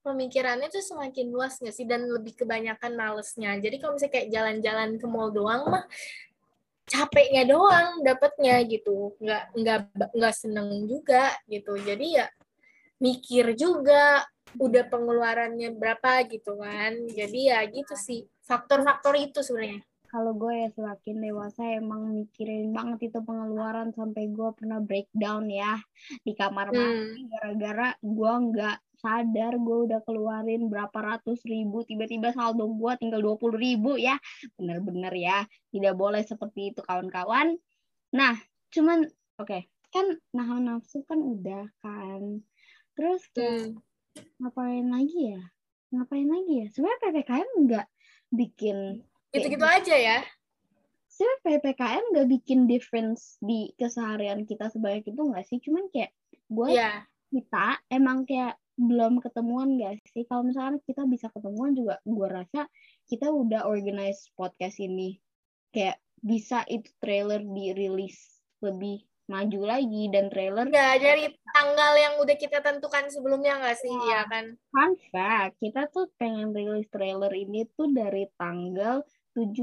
pemikirannya 0.01 0.73
tuh 0.73 0.81
semakin 0.81 1.29
luas 1.29 1.61
nggak 1.61 1.77
sih 1.77 1.85
dan 1.85 2.09
lebih 2.09 2.35
kebanyakan 2.35 2.97
malesnya. 2.97 3.55
Jadi 3.61 3.77
kalau 3.79 3.95
misalnya 3.95 4.15
kayak 4.17 4.29
jalan-jalan 4.33 4.91
ke 4.97 5.07
mall 5.07 5.29
doang 5.29 5.69
mah 5.69 5.85
capeknya 6.89 7.47
doang 7.47 8.01
dapetnya 8.01 8.65
gitu, 8.65 9.13
nggak 9.21 9.45
nggak 9.55 9.81
nggak 10.17 10.35
seneng 10.35 10.89
juga 10.89 11.37
gitu. 11.47 11.77
Jadi 11.79 12.19
ya 12.19 12.27
mikir 12.99 13.53
juga 13.55 14.25
udah 14.57 14.85
pengeluarannya 14.89 15.77
berapa 15.77 16.27
gitu 16.33 16.59
kan. 16.59 16.97
Jadi 17.13 17.53
ya 17.53 17.61
gitu 17.69 17.95
sih 17.95 18.32
faktor-faktor 18.43 19.15
itu 19.19 19.41
sebenarnya. 19.41 19.83
kalau 20.13 20.37
gue 20.37 20.53
ya 20.53 20.69
semakin 20.77 21.25
dewasa 21.25 21.65
emang 21.73 22.05
mikirin 22.13 22.69
banget 22.77 23.09
itu 23.09 23.25
pengeluaran 23.25 23.97
sampai 23.97 24.29
gue 24.29 24.45
pernah 24.53 24.77
breakdown 24.77 25.49
ya 25.49 25.81
di 26.21 26.37
kamar 26.37 26.69
Hmm. 26.69 26.77
mandi. 26.77 27.33
Gara-gara 27.33 27.89
gue 27.97 28.33
nggak 28.53 28.77
sadar 29.01 29.57
gue 29.57 29.79
udah 29.89 30.05
keluarin 30.05 30.69
berapa 30.69 30.93
ratus 30.93 31.41
ribu. 31.49 31.81
Tiba-tiba 31.89 32.29
saldo 32.37 32.69
gue 32.69 32.93
tinggal 33.01 33.25
dua 33.25 33.41
puluh 33.41 33.57
ribu 33.57 33.97
ya. 33.97 34.21
Bener-bener 34.61 35.17
ya 35.17 35.39
tidak 35.73 35.97
boleh 35.97 36.21
seperti 36.21 36.77
itu 36.77 36.85
kawan-kawan. 36.85 37.57
Nah 38.13 38.37
cuman 38.69 39.09
oke 39.41 39.59
kan 39.89 40.07
nahan 40.37 40.69
nafsu 40.69 41.09
kan 41.09 41.25
udah 41.25 41.73
kan. 41.81 42.45
Terus 42.93 43.25
Hmm. 43.33 43.81
ngapain 44.45 44.93
lagi 44.93 45.41
ya? 45.41 45.43
Ngapain 45.89 46.29
lagi 46.29 46.53
ya? 46.61 46.67
Sebenarnya 46.69 47.01
ppkm 47.01 47.49
nggak 47.65 47.87
bikin 48.33 49.05
Gitu-gitu 49.33 49.65
aja 49.65 49.97
ya. 49.97 50.19
sebenarnya 51.13 51.61
PPKM 51.61 52.05
nggak 52.13 52.29
bikin 52.41 52.61
difference 52.69 53.37
di 53.45 53.73
keseharian 53.77 54.49
kita 54.49 54.69
sebanyak 54.73 55.05
itu 55.09 55.21
nggak 55.21 55.45
sih? 55.45 55.61
Cuman 55.61 55.89
kayak 55.93 56.13
buat 56.49 56.73
Iya. 56.73 57.05
kita 57.33 57.81
emang 57.93 58.25
kayak 58.25 58.57
belum 58.81 59.21
ketemuan 59.21 59.77
nggak 59.77 60.01
sih? 60.09 60.25
Kalau 60.25 60.45
misalkan 60.45 60.81
kita 60.85 61.05
bisa 61.05 61.29
ketemuan 61.33 61.77
juga, 61.77 62.01
gue 62.05 62.29
rasa 62.29 62.69
kita 63.09 63.29
udah 63.29 63.69
organize 63.69 64.29
podcast 64.37 64.81
ini 64.81 65.21
kayak 65.73 66.01
bisa 66.21 66.65
itu 66.69 66.89
trailer 67.01 67.41
dirilis 67.45 68.41
lebih 68.65 69.05
maju 69.25 69.61
lagi 69.65 70.11
dan 70.11 70.27
trailer 70.29 70.67
Nggak 70.67 70.95
dari 70.99 71.25
tanggal 71.49 71.93
yang 71.95 72.15
udah 72.19 72.37
kita 72.37 72.59
tentukan 72.59 73.07
sebelumnya 73.07 73.59
nggak 73.59 73.79
sih, 73.79 73.91
Iya. 73.91 74.11
ya 74.13 74.23
kan? 74.27 74.45
fun 74.69 74.93
fact 75.09 75.55
kita 75.59 75.87
tuh 75.89 76.11
pengen 76.17 76.51
rilis 76.51 76.87
trailer 76.89 77.31
ini 77.31 77.65
tuh 77.73 77.89
dari 77.89 78.27
tanggal 78.35 79.05
17 79.33 79.57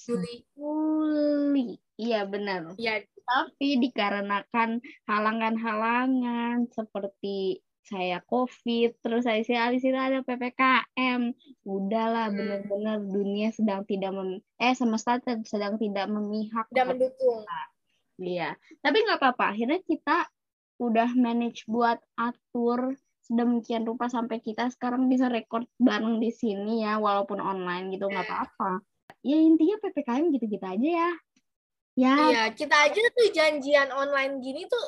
Juli. 0.00 0.36
Juli. 0.54 1.66
Iya 1.94 2.24
benar. 2.24 2.72
Ya, 2.74 2.98
tapi 3.22 3.76
dikarenakan 3.78 4.80
halangan-halangan 5.04 6.68
seperti 6.68 7.60
saya 7.84 8.24
covid 8.24 8.96
terus 8.98 9.28
saya 9.28 9.44
sih 9.44 9.52
di 9.52 9.76
situ 9.76 9.92
ada 9.92 10.24
ppkm 10.24 11.36
udahlah 11.62 12.32
Hmm. 12.32 12.36
benar-benar 12.40 12.96
dunia 12.98 13.52
sedang 13.52 13.84
tidak 13.84 14.08
mem 14.08 14.40
eh 14.56 14.72
semesta 14.72 15.20
sedang 15.44 15.76
tidak 15.76 16.08
memihak 16.08 16.64
kepada 16.66 16.88
mendukung. 16.88 17.44
Iya, 18.20 18.54
tapi 18.78 19.02
nggak 19.02 19.18
apa-apa. 19.18 19.54
Akhirnya 19.54 19.80
kita 19.82 20.30
udah 20.78 21.10
manage 21.14 21.66
buat 21.66 21.98
atur 22.18 22.94
sedemikian 23.24 23.88
rupa 23.88 24.06
sampai 24.12 24.38
kita 24.38 24.68
sekarang 24.68 25.08
bisa 25.08 25.32
record 25.32 25.64
bareng 25.80 26.20
di 26.20 26.30
sini 26.30 26.84
ya, 26.84 27.00
walaupun 27.00 27.40
online 27.40 27.90
gitu 27.94 28.06
nggak 28.06 28.26
apa-apa. 28.26 28.84
Ya 29.24 29.40
intinya 29.40 29.80
ppkm 29.80 30.30
gitu-gitu 30.36 30.66
aja 30.66 30.88
ya. 30.88 31.10
Ya, 31.94 32.14
Iya, 32.26 32.42
kita 32.58 32.74
aja 32.90 33.02
tuh 33.14 33.30
janjian 33.30 33.94
online 33.94 34.42
gini 34.42 34.66
tuh 34.66 34.82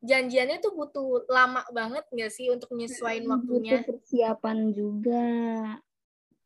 janjiannya 0.00 0.62
tuh 0.62 0.72
butuh 0.72 1.26
lama 1.28 1.66
banget 1.74 2.06
nggak 2.08 2.32
sih 2.32 2.48
untuk 2.48 2.72
nyesuaiin 2.72 3.26
waktunya? 3.28 3.82
butuh 3.82 3.98
persiapan 3.98 4.58
juga. 4.72 5.26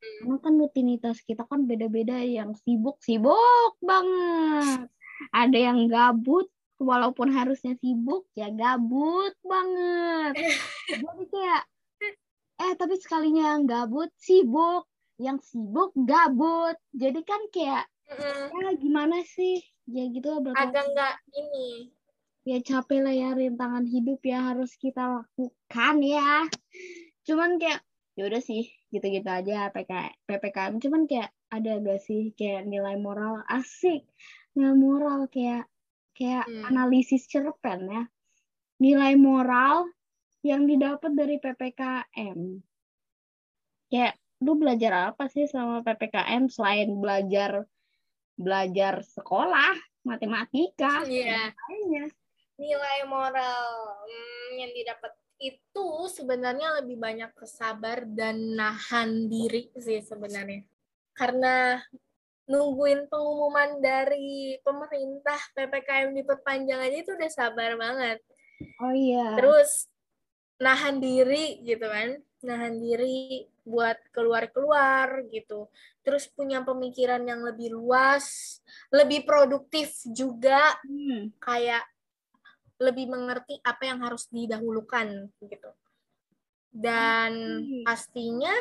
Karena 0.01 0.37
kan 0.41 0.55
rutinitas 0.57 1.21
kita 1.21 1.45
kan 1.45 1.69
beda-beda 1.69 2.17
yang 2.25 2.57
sibuk, 2.65 2.97
sibuk 3.05 3.77
banget. 3.85 4.89
Ada 5.31 5.59
yang 5.73 5.87
gabut, 5.89 6.51
walaupun 6.77 7.33
harusnya 7.33 7.79
sibuk, 7.79 8.29
ya 8.35 8.51
gabut 8.51 9.33
banget. 9.41 10.35
Jadi 10.91 11.25
kayak, 11.31 11.63
eh 12.61 12.73
tapi 12.77 12.95
sekalinya 12.99 13.57
yang 13.57 13.65
gabut, 13.65 14.11
sibuk. 14.21 14.85
Yang 15.17 15.55
sibuk, 15.55 15.95
gabut. 15.95 16.75
Jadi 16.91 17.21
kan 17.23 17.41
kayak, 17.55 17.87
Mm-mm. 18.11 18.51
ya 18.53 18.71
gimana 18.77 19.23
sih? 19.25 19.63
Ya 19.85 20.09
gitu 20.09 20.41
berapa 20.41 20.57
agak 20.57 20.85
nggak 20.97 21.15
ini 21.37 21.93
ya 22.45 22.61
capek 22.61 23.01
lah 23.01 23.15
ya 23.17 23.33
rintangan 23.33 23.89
hidup 23.89 24.21
ya 24.21 24.53
harus 24.53 24.77
kita 24.77 25.01
lakukan 25.01 25.97
ya 26.05 26.45
cuman 27.25 27.57
kayak 27.57 27.81
ya 28.21 28.29
udah 28.29 28.43
sih 28.45 28.69
gitu-gitu 28.93 29.27
aja 29.27 29.73
PK, 29.73 29.93
PPKM 30.29 30.77
cuman 30.77 31.09
kayak 31.09 31.33
ada 31.49 31.81
gak 31.81 32.05
sih 32.05 32.37
kayak 32.37 32.69
nilai 32.69 33.01
moral 33.01 33.41
asik 33.49 34.05
nilai 34.55 34.75
moral 34.75 35.27
kayak 35.31 35.67
kayak 36.15 36.47
Hmm. 36.47 36.71
analisis 36.71 37.27
cerpen 37.27 37.91
ya 37.91 38.05
nilai 38.79 39.15
moral 39.19 39.91
yang 40.47 40.67
didapat 40.67 41.11
dari 41.15 41.37
PPKM 41.43 42.39
kayak 43.91 44.15
lu 44.45 44.59
belajar 44.59 45.15
apa 45.15 45.31
sih 45.31 45.47
selama 45.49 45.81
PPKM 45.87 46.51
selain 46.51 46.91
belajar 46.99 47.65
belajar 48.35 49.01
sekolah 49.03 49.75
matematika 50.05 51.07
Iya. 51.07 51.55
lainnya 51.55 52.07
nilai 52.55 52.99
moral 53.11 53.67
hmm, 54.07 54.49
yang 54.59 54.71
didapat 54.75 55.13
itu 55.43 55.87
sebenarnya 56.15 56.83
lebih 56.83 56.99
banyak 56.99 57.31
kesabar 57.35 58.07
dan 58.07 58.55
nahan 58.55 59.27
diri 59.27 59.71
sih 59.75 59.99
sebenarnya 59.99 60.63
karena 61.15 61.83
nungguin 62.45 63.09
pengumuman 63.09 63.81
dari 63.81 64.61
pemerintah 64.61 65.41
ppkm 65.57 66.13
diperpanjang 66.13 66.81
aja 66.81 66.97
itu 67.01 67.11
udah 67.17 67.31
sabar 67.33 67.73
banget 67.81 68.21
Oh 68.81 68.93
iya. 68.95 69.35
terus 69.35 69.89
nahan 70.61 71.03
diri 71.03 71.61
gitu 71.65 71.85
kan 71.89 72.21
nahan 72.45 72.79
diri 72.79 73.49
buat 73.65 73.97
keluar-keluar 74.13 75.25
gitu 75.33 75.73
terus 76.05 76.29
punya 76.29 76.61
pemikiran 76.61 77.25
yang 77.25 77.41
lebih 77.41 77.73
luas 77.73 78.61
lebih 78.93 79.25
produktif 79.25 79.97
juga 80.13 80.77
Hmm. 80.85 81.33
kayak 81.41 81.85
lebih 82.77 83.09
mengerti 83.09 83.57
apa 83.65 83.89
yang 83.89 84.05
harus 84.05 84.29
didahulukan 84.29 85.33
gitu 85.41 85.71
dan 86.75 87.33
Oke. 87.65 87.87
pastinya 87.87 88.53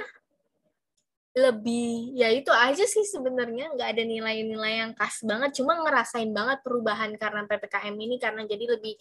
lebih 1.33 2.13
ya 2.13 2.29
itu 2.29 2.53
aja 2.53 2.85
sih 2.85 3.01
sebenarnya 3.09 3.73
nggak 3.73 3.89
ada 3.97 4.03
nilai-nilai 4.05 4.85
yang 4.85 4.93
khas 4.93 5.25
banget 5.25 5.57
cuma 5.57 5.81
ngerasain 5.81 6.29
banget 6.29 6.61
perubahan 6.61 7.09
karena 7.17 7.49
ppkm 7.49 7.95
ini 7.97 8.21
karena 8.21 8.45
jadi 8.45 8.77
lebih 8.77 8.93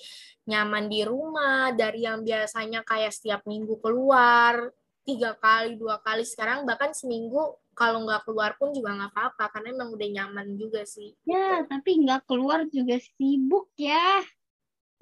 nyaman 0.48 0.88
di 0.88 1.04
rumah 1.04 1.76
dari 1.76 2.08
yang 2.08 2.24
biasanya 2.24 2.88
kayak 2.88 3.12
setiap 3.12 3.44
minggu 3.44 3.76
keluar 3.84 4.72
tiga 5.04 5.36
kali 5.36 5.76
dua 5.76 6.00
kali 6.00 6.24
sekarang 6.24 6.64
bahkan 6.64 6.96
seminggu 6.96 7.60
kalau 7.76 8.08
nggak 8.08 8.24
keluar 8.24 8.56
pun 8.56 8.72
juga 8.72 8.96
nggak 8.96 9.12
apa-apa 9.12 9.44
karena 9.52 9.68
emang 9.76 9.92
udah 9.92 10.08
nyaman 10.08 10.56
juga 10.56 10.88
sih 10.88 11.12
Ya, 11.28 11.68
tapi 11.68 12.00
nggak 12.00 12.24
keluar 12.24 12.64
juga 12.68 12.96
sibuk 12.96 13.68
ya. 13.76 14.24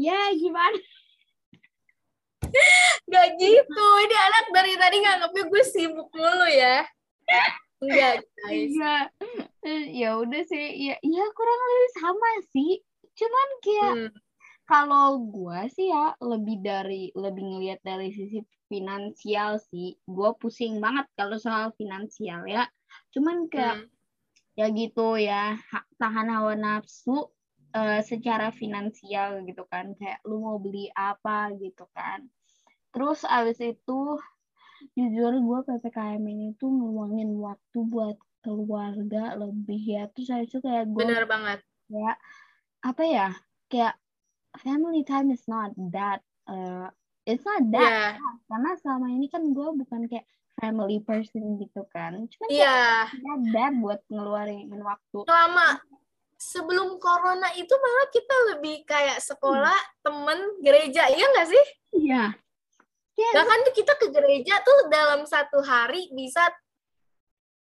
Ya, 0.00 0.32
gimana? 0.32 0.80
Gak 3.10 3.28
gitu, 3.36 3.86
ini 4.06 4.16
anak 4.16 4.46
dari 4.54 4.72
tadi 4.78 4.96
nganggapnya 5.02 5.42
gue 5.50 5.62
sibuk 5.66 6.08
mulu 6.14 6.48
ya. 6.48 6.86
Enggak, 7.80 8.16
guys. 8.44 8.72
Iya. 8.76 8.94
Eh, 9.64 9.82
Ya 9.96 10.10
udah 10.20 10.42
sih, 10.48 10.66
ya, 10.88 10.96
ya 11.00 11.24
kurang 11.36 11.60
lebih 11.60 11.90
sama 12.00 12.30
sih. 12.52 12.70
Cuman 13.16 13.48
kayak 13.64 13.94
Hmm, 13.96 14.10
kalau 14.64 15.18
gua 15.28 15.66
sih 15.72 15.90
ya 15.90 16.14
lebih 16.22 16.60
dari 16.62 17.10
lebih 17.16 17.42
ngelihat 17.44 17.80
dari 17.82 18.12
sisi 18.12 18.40
finansial 18.68 19.58
sih. 19.72 19.96
Gua 20.04 20.36
pusing 20.36 20.78
banget 20.78 21.08
kalau 21.16 21.36
soal 21.40 21.72
finansial 21.76 22.44
ya. 22.48 22.68
Cuman 23.12 23.48
kayak 23.48 23.84
hmm. 23.84 23.88
ya 24.58 24.66
gitu 24.70 25.16
ya 25.16 25.56
ha- 25.56 25.88
tahan 25.96 26.28
hawa 26.28 26.54
nafsu 26.58 27.32
eh, 27.74 28.00
secara 28.04 28.50
finansial 28.52 29.46
gitu 29.46 29.64
kan 29.70 29.94
kayak 29.96 30.20
lu 30.26 30.42
mau 30.42 30.58
beli 30.58 30.90
apa 30.92 31.54
gitu 31.56 31.86
kan 31.94 32.26
terus 32.90 33.22
abis 33.22 33.62
itu 33.62 34.18
jujur 34.96 35.32
gue 35.36 35.58
ppkm 35.66 36.22
ini 36.24 36.56
tuh 36.56 36.70
ngeluangin 36.70 37.30
waktu 37.38 37.78
buat 37.88 38.16
keluarga 38.40 39.36
lebih 39.36 39.80
ya 39.80 40.02
terus 40.12 40.32
habis 40.32 40.48
itu 40.48 40.60
kayak 40.64 40.88
gue 40.88 41.00
Bener 41.04 41.24
banget. 41.28 41.60
ya 41.92 42.16
apa 42.80 43.02
ya 43.04 43.28
kayak 43.68 43.94
family 44.56 45.04
time 45.04 45.28
is 45.32 45.44
not 45.44 45.72
that 45.92 46.24
uh, 46.48 46.88
it's 47.28 47.44
not 47.44 47.60
that 47.72 48.16
Iya, 48.16 48.32
karena 48.48 48.70
selama 48.80 49.06
ini 49.12 49.26
kan 49.28 49.42
gue 49.52 49.68
bukan 49.84 50.08
kayak 50.08 50.24
family 50.56 51.00
person 51.04 51.60
gitu 51.60 51.84
kan 51.92 52.24
cuman 52.28 52.48
kayak 52.48 52.56
iya. 52.56 53.08
not 53.24 53.40
that 53.52 53.72
buat 53.76 54.00
ngeluarin 54.08 54.72
waktu 54.80 55.18
Selama 55.28 55.80
sebelum 56.40 56.96
corona 56.96 57.52
itu 57.52 57.70
malah 57.76 58.08
kita 58.08 58.36
lebih 58.56 58.88
kayak 58.88 59.20
sekolah, 59.20 59.76
temen, 60.00 60.56
gereja, 60.64 61.04
iya 61.12 61.26
nggak 61.36 61.48
sih? 61.52 61.64
Iya. 62.00 62.32
Ya, 63.18 63.30
Bahkan 63.36 63.58
tuh 63.68 63.74
kita 63.74 63.92
ke 63.98 64.06
gereja 64.14 64.54
tuh 64.62 64.88
dalam 64.88 65.26
satu 65.26 65.60
hari 65.60 66.08
bisa 66.14 66.46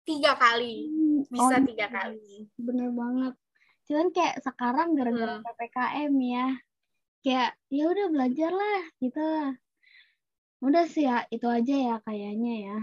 tiga 0.06 0.34
kali. 0.38 0.90
Bisa 1.26 1.56
oh, 1.58 1.64
tiga 1.66 1.86
kali. 1.88 2.46
Bener 2.58 2.90
banget. 2.92 3.34
Cuman 3.86 4.08
kayak 4.14 4.36
sekarang 4.42 4.94
gara-gara 4.94 5.38
Hmm. 5.38 5.44
PPKM 5.46 6.12
ya. 6.22 6.46
Kayak 7.22 7.50
ya 7.70 7.84
udah 7.86 8.06
belajar 8.10 8.50
lah 8.50 8.82
gitu 8.98 9.22
lah. 9.22 9.50
Udah 10.62 10.84
sih 10.86 11.06
ya, 11.06 11.26
itu 11.30 11.46
aja 11.46 11.74
ya 11.74 11.96
kayaknya 12.06 12.54
ya. 12.70 12.78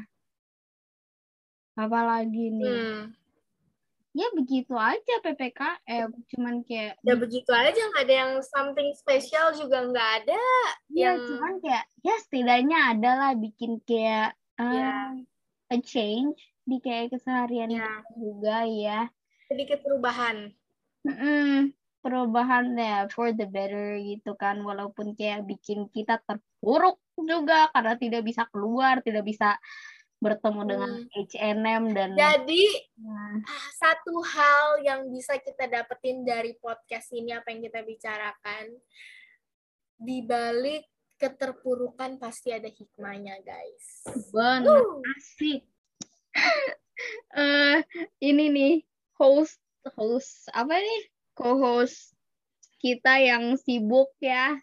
Apalagi 1.80 2.46
nih. 2.56 2.68
Hmm. 2.68 3.19
Ya 4.10 4.26
begitu 4.34 4.74
aja 4.74 5.14
PPKM. 5.22 6.10
Cuman 6.34 6.66
kayak 6.66 6.98
Ya 7.06 7.14
begitu 7.14 7.52
aja, 7.52 7.78
nggak 7.78 8.04
ada 8.04 8.16
yang 8.26 8.32
something 8.42 8.90
special 8.94 9.54
juga 9.54 9.86
nggak 9.86 10.10
ada. 10.24 10.42
ya 10.90 11.14
yang- 11.14 11.22
cuman 11.30 11.54
kayak 11.62 11.86
ya 12.02 12.16
setidaknya 12.26 12.78
ada 12.92 13.12
lah 13.16 13.32
bikin 13.34 13.78
kayak 13.86 14.34
Ya. 14.60 15.14
uh, 15.14 15.14
a 15.70 15.78
change 15.80 16.36
di 16.66 16.82
kayak 16.82 17.14
keseharian 17.14 17.70
kita 17.70 18.02
juga 18.18 18.58
ya. 18.66 19.00
Sedikit 19.46 19.80
perubahan. 19.80 20.52
Mm-mm, 21.00 21.72
perubahan 22.02 22.76
ya 22.76 23.08
for 23.08 23.32
the 23.32 23.46
better 23.46 23.96
gitu 23.96 24.36
kan 24.36 24.60
walaupun 24.60 25.14
kayak 25.14 25.46
bikin 25.46 25.88
kita 25.88 26.20
terpuruk 26.26 26.98
juga 27.16 27.70
karena 27.70 27.96
tidak 27.96 28.22
bisa 28.24 28.44
keluar 28.50 29.00
tidak 29.00 29.24
bisa 29.24 29.56
bertemu 30.20 30.62
dengan 30.68 30.92
Hmm. 31.00 31.08
H&M 31.16 31.84
dan 31.96 32.10
Jadi 32.14 32.64
Nah, 33.00 33.40
ah, 33.40 33.70
satu 33.80 34.20
hal 34.20 34.84
yang 34.84 35.08
bisa 35.08 35.40
kita 35.40 35.66
dapetin 35.72 36.28
dari 36.28 36.60
podcast 36.60 37.16
ini 37.16 37.32
apa 37.32 37.56
yang 37.56 37.64
kita 37.64 37.80
bicarakan 37.88 38.76
di 39.96 40.20
balik 40.24 40.84
keterpurukan 41.16 42.20
pasti 42.20 42.52
ada 42.52 42.68
hikmahnya 42.68 43.40
guys. 43.44 44.08
benar 44.32 44.84
asik. 45.16 45.64
Eh 47.32 47.80
ini 48.20 48.52
nih 48.52 48.74
host 49.16 49.56
host 49.96 50.52
apa 50.52 50.84
nih 50.84 51.02
co-host 51.32 52.12
kita 52.84 53.24
yang 53.24 53.56
sibuk 53.56 54.12
ya. 54.20 54.60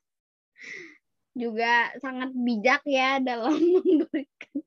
Juga 1.32 1.96
sangat 1.96 2.36
bijak 2.36 2.84
ya 2.84 3.20
dalam 3.24 3.56
memberikan 3.72 4.60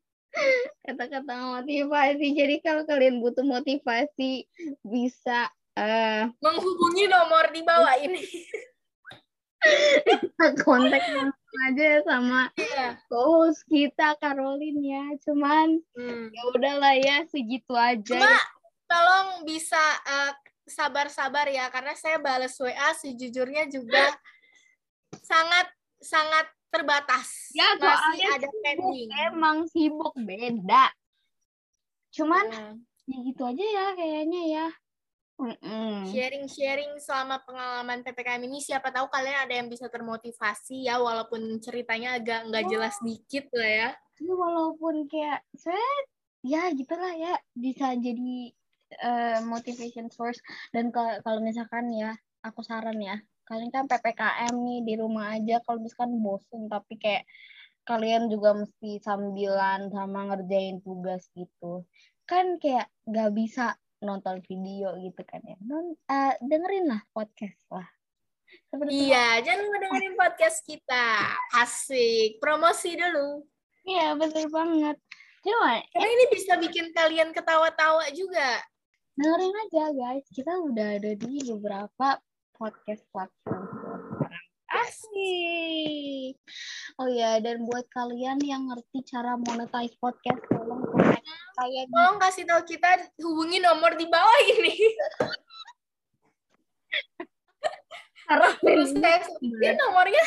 kata-kata 0.85 1.33
motivasi. 1.59 2.27
Jadi 2.33 2.55
kalau 2.61 2.83
kalian 2.85 3.19
butuh 3.21 3.43
motivasi 3.43 4.45
bisa 4.81 5.49
eh 5.77 6.27
Menghubungi 6.43 7.05
nomor 7.07 7.49
di 7.53 7.61
bawah 7.63 7.95
ini. 7.99 8.21
kontak 10.63 11.03
langsung 11.03 11.57
aja 11.67 11.99
sama 12.07 12.47
Iya. 12.55 12.95
host 13.11 13.67
kita 13.67 14.15
Caroline 14.23 14.79
ya. 14.83 15.05
Cuman 15.27 15.83
Hmm. 15.95 16.31
ya 16.31 16.41
udahlah 16.55 16.95
ya 16.95 17.17
segitu 17.27 17.75
aja. 17.75 18.19
Cuma 18.23 18.39
tolong 18.87 19.43
bisa 19.43 19.81
eh, 20.07 20.33
sabar-sabar 20.69 21.49
ya 21.49 21.67
karena 21.73 21.97
saya 21.97 22.21
balas 22.21 22.55
WA 22.61 22.93
sejujurnya 22.95 23.67
juga 23.67 24.13
sangat 25.25 25.67
sangat 25.99 26.45
terbatas. 26.69 27.49
Ya, 27.51 27.73
Masih 27.75 27.81
soalnya 27.81 28.27
ada 28.37 28.47
pending. 28.61 29.09
emang 29.29 29.57
sibuk 29.69 30.13
beda. 30.15 30.93
Cuman 32.13 32.45
Hmm. 32.49 32.75
ya 33.09 33.17
gitu 33.25 33.41
aja 33.45 33.65
ya 33.65 33.85
kayaknya 33.97 34.41
ya. 34.47 34.67
Sharing-sharing 36.09 36.99
selama 36.99 37.39
pengalaman 37.47 38.03
PPKM 38.03 38.43
ini 38.43 38.59
siapa 38.59 38.91
tahu 38.91 39.07
kalian 39.07 39.47
ada 39.47 39.53
yang 39.55 39.71
bisa 39.71 39.87
termotivasi 39.87 40.83
ya 40.83 40.99
walaupun 40.99 41.63
ceritanya 41.63 42.19
agak 42.19 42.43
nggak 42.51 42.65
jelas 42.67 42.95
dikit 42.99 43.47
lah 43.55 43.71
ya. 43.71 43.89
Ini 44.19 44.33
walaupun 44.35 45.07
kayak 45.07 45.39
saya 45.55 45.89
ya 46.43 46.67
gitulah 46.75 47.15
ya 47.15 47.33
bisa 47.55 47.95
jadi 47.95 48.51
uh, 48.99 49.39
motivation 49.47 50.11
source 50.11 50.39
dan 50.75 50.91
kalau 50.91 51.39
misalkan 51.39 51.87
ya 51.91 52.15
aku 52.43 52.59
saran 52.59 52.99
ya 52.99 53.15
kalian 53.49 53.73
kan 53.73 53.89
ppkm 53.89 54.53
nih 54.53 54.79
di 54.85 54.93
rumah 55.01 55.33
aja 55.33 55.57
kalau 55.65 55.81
misalkan 55.81 56.21
bosen 56.21 56.69
tapi 56.69 57.01
kayak 57.01 57.25
kalian 57.89 58.29
juga 58.29 58.53
mesti 58.53 59.01
sambilan 59.01 59.89
sama 59.89 60.29
ngerjain 60.29 60.77
tugas 60.85 61.25
gitu 61.33 61.81
kan 62.29 62.61
kayak 62.61 62.85
gak 63.09 63.33
bisa 63.33 63.73
nonton 64.05 64.37
video 64.45 64.93
gitu 65.01 65.21
kan 65.25 65.41
ya 65.41 65.57
non 65.65 65.97
uh, 66.05 66.33
dengerin 66.45 66.85
lah 66.85 67.01
podcast 67.09 67.65
lah 67.73 67.89
Seperti 68.69 69.09
iya, 69.09 69.41
jangan 69.45 69.61
lupa 69.61 69.77
dengerin 69.77 70.15
podcast 70.17 70.65
kita. 70.65 71.05
Asik, 71.53 72.41
promosi 72.41 72.97
dulu. 72.97 73.45
Iya, 73.85 74.17
betul 74.17 74.49
banget. 74.49 74.97
Cuma, 75.45 75.77
karena 75.93 76.09
ini 76.09 76.25
bisa 76.33 76.57
bikin 76.57 76.89
kalian 76.89 77.29
ketawa-tawa 77.29 78.09
juga. 78.13 78.61
Dengerin 79.13 79.55
aja 79.67 79.83
guys, 79.93 80.25
kita 80.33 80.53
udah 80.65 80.97
ada 80.97 81.11
di 81.13 81.45
beberapa 81.45 82.07
podcast 82.59 83.07
platform. 83.15 83.63
Asik. 84.69 86.35
Oh 86.99 87.07
ya, 87.07 87.39
dan 87.39 87.63
buat 87.63 87.87
kalian 87.89 88.43
yang 88.43 88.67
ngerti 88.67 89.01
cara 89.07 89.39
monetize 89.39 89.95
podcast, 89.97 90.43
tolong 90.51 90.83
saya. 91.55 91.87
Tolong 91.87 92.19
kasih 92.19 92.43
tahu 92.45 92.61
kita 92.67 93.09
hubungi 93.23 93.63
nomor 93.63 93.95
di 93.95 94.05
bawah 94.05 94.39
ini. 94.59 94.75
Terus 98.61 98.93
saya 98.93 99.73
nomornya. 99.79 100.25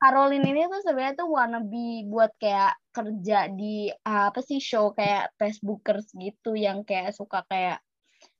Caroline 0.00 0.48
ini 0.48 0.64
tuh 0.64 0.80
sebenarnya 0.80 1.12
tuh 1.12 1.28
wannabe 1.28 2.08
buat 2.08 2.32
kayak 2.40 2.72
kerja 2.88 3.52
di 3.52 3.92
uh, 3.92 4.32
apa 4.32 4.40
sih 4.40 4.56
show 4.56 4.96
kayak 4.96 5.28
Facebookers 5.36 6.08
gitu 6.16 6.56
yang 6.56 6.88
kayak 6.88 7.12
suka 7.12 7.44
kayak 7.52 7.84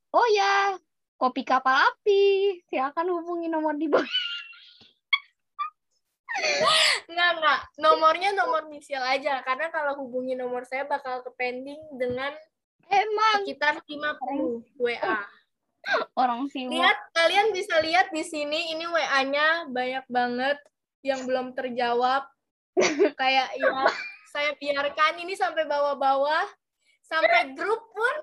oh 0.09 0.25
ya 0.33 0.73
kopi 1.21 1.45
kapal 1.45 1.77
api 1.77 2.57
silakan 2.65 3.13
hubungi 3.13 3.45
nomor 3.45 3.77
di 3.77 3.85
bawah 3.85 4.09
Enggak, 7.11 7.29
enggak. 7.37 7.59
Nomornya 7.75 8.29
nomor 8.31 8.71
misil 8.71 9.03
aja. 9.03 9.43
Karena 9.43 9.67
kalau 9.67 9.99
hubungi 9.99 10.33
nomor 10.33 10.63
saya 10.63 10.87
bakal 10.87 11.19
ke 11.27 11.31
pending 11.35 11.77
dengan 11.99 12.31
Emang. 12.87 13.43
sekitar 13.43 13.83
50 13.83 14.63
WA. 14.79 15.19
Orang 16.15 16.47
sih. 16.47 16.71
Lihat, 16.71 16.97
kalian 17.11 17.51
bisa 17.51 17.83
lihat 17.83 18.15
di 18.15 18.23
sini, 18.23 18.73
ini 18.73 18.87
WA-nya 18.87 19.67
banyak 19.69 20.05
banget 20.07 20.57
yang 21.03 21.27
belum 21.27 21.51
terjawab. 21.51 22.25
Kayak 23.19 23.51
ya, 23.59 23.91
saya 24.31 24.55
biarkan 24.55 25.19
ini 25.19 25.35
sampai 25.35 25.67
bawah-bawah. 25.67 26.47
Sampai 27.03 27.51
grup 27.59 27.91
pun 27.91 28.15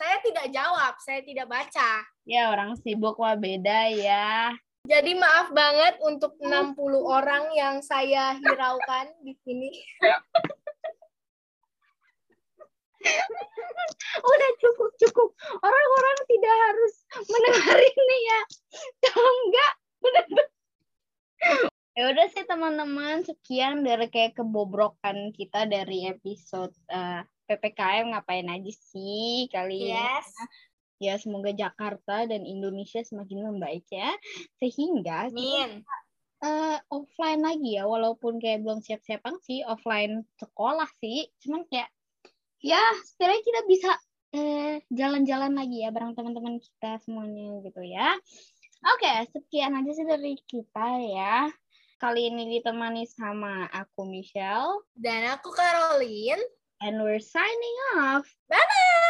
saya 0.00 0.16
tidak 0.24 0.48
jawab, 0.48 0.96
saya 1.04 1.20
tidak 1.20 1.44
baca. 1.44 2.00
Ya, 2.24 2.48
orang 2.48 2.72
sibuk 2.80 3.20
wah 3.20 3.36
beda 3.36 3.92
ya. 3.92 4.56
Jadi 4.88 5.12
maaf 5.12 5.52
banget 5.52 6.00
untuk 6.00 6.40
60 6.40 6.72
orang 7.04 7.52
yang 7.52 7.84
saya 7.84 8.32
hiraukan 8.40 9.12
di 9.20 9.36
sini. 9.44 9.68
Udah 14.24 14.50
cukup 14.56 14.88
cukup. 15.04 15.36
Orang-orang 15.60 16.18
tidak 16.24 16.56
harus 16.64 16.94
mendengar 17.28 17.76
ini 17.76 18.18
ya. 18.24 18.40
Kalau 19.04 19.32
enggak, 19.44 19.72
udah 20.00 20.24
Ya 21.98 22.06
udah 22.16 22.26
sih 22.32 22.46
teman-teman, 22.48 23.28
sekian 23.28 23.84
dari 23.84 24.08
kayak 24.08 24.38
kebobrokan 24.38 25.36
kita 25.36 25.68
dari 25.68 26.08
episode 26.08 26.72
uh, 26.88 27.20
PPKM 27.50 28.14
ngapain 28.14 28.46
aja 28.46 28.72
sih 28.94 29.50
kali 29.50 29.90
yes. 29.90 30.30
ini. 30.30 31.10
Ya 31.10 31.14
semoga 31.18 31.50
Jakarta 31.50 32.30
dan 32.30 32.46
Indonesia 32.46 33.02
semakin 33.02 33.50
membaik 33.50 33.90
ya. 33.90 34.14
Sehingga 34.62 35.26
kita 35.34 35.82
uh, 36.46 36.78
offline 36.94 37.42
lagi 37.42 37.74
ya, 37.74 37.90
walaupun 37.90 38.38
kayak 38.38 38.62
belum 38.62 38.78
siap-siap 38.78 39.26
sih 39.42 39.66
offline 39.66 40.22
sekolah 40.38 40.86
sih. 41.02 41.26
Cuman 41.42 41.66
kayak 41.66 41.90
ya 42.62 42.78
setidaknya 43.02 43.42
kita 43.42 43.60
bisa 43.66 43.90
eh, 44.36 44.74
jalan-jalan 44.92 45.56
lagi 45.56 45.82
ya 45.82 45.90
bareng 45.90 46.14
teman-teman 46.14 46.60
kita 46.62 47.02
semuanya 47.02 47.64
gitu 47.66 47.82
ya. 47.82 48.14
Oke, 48.80 49.04
okay, 49.04 49.18
sekian 49.34 49.76
aja 49.76 49.90
sih 49.92 50.06
dari 50.06 50.36
kita 50.48 50.88
ya. 51.10 51.48
Kali 52.00 52.32
ini 52.32 52.48
ditemani 52.60 53.04
sama 53.04 53.68
aku 53.68 54.08
Michelle 54.08 54.88
dan 54.96 55.36
aku 55.36 55.52
Caroline 55.52 56.40
and 56.80 57.02
we're 57.02 57.20
signing 57.20 57.76
off. 57.96 58.34
Bye 58.48 58.56
bye. 58.56 59.09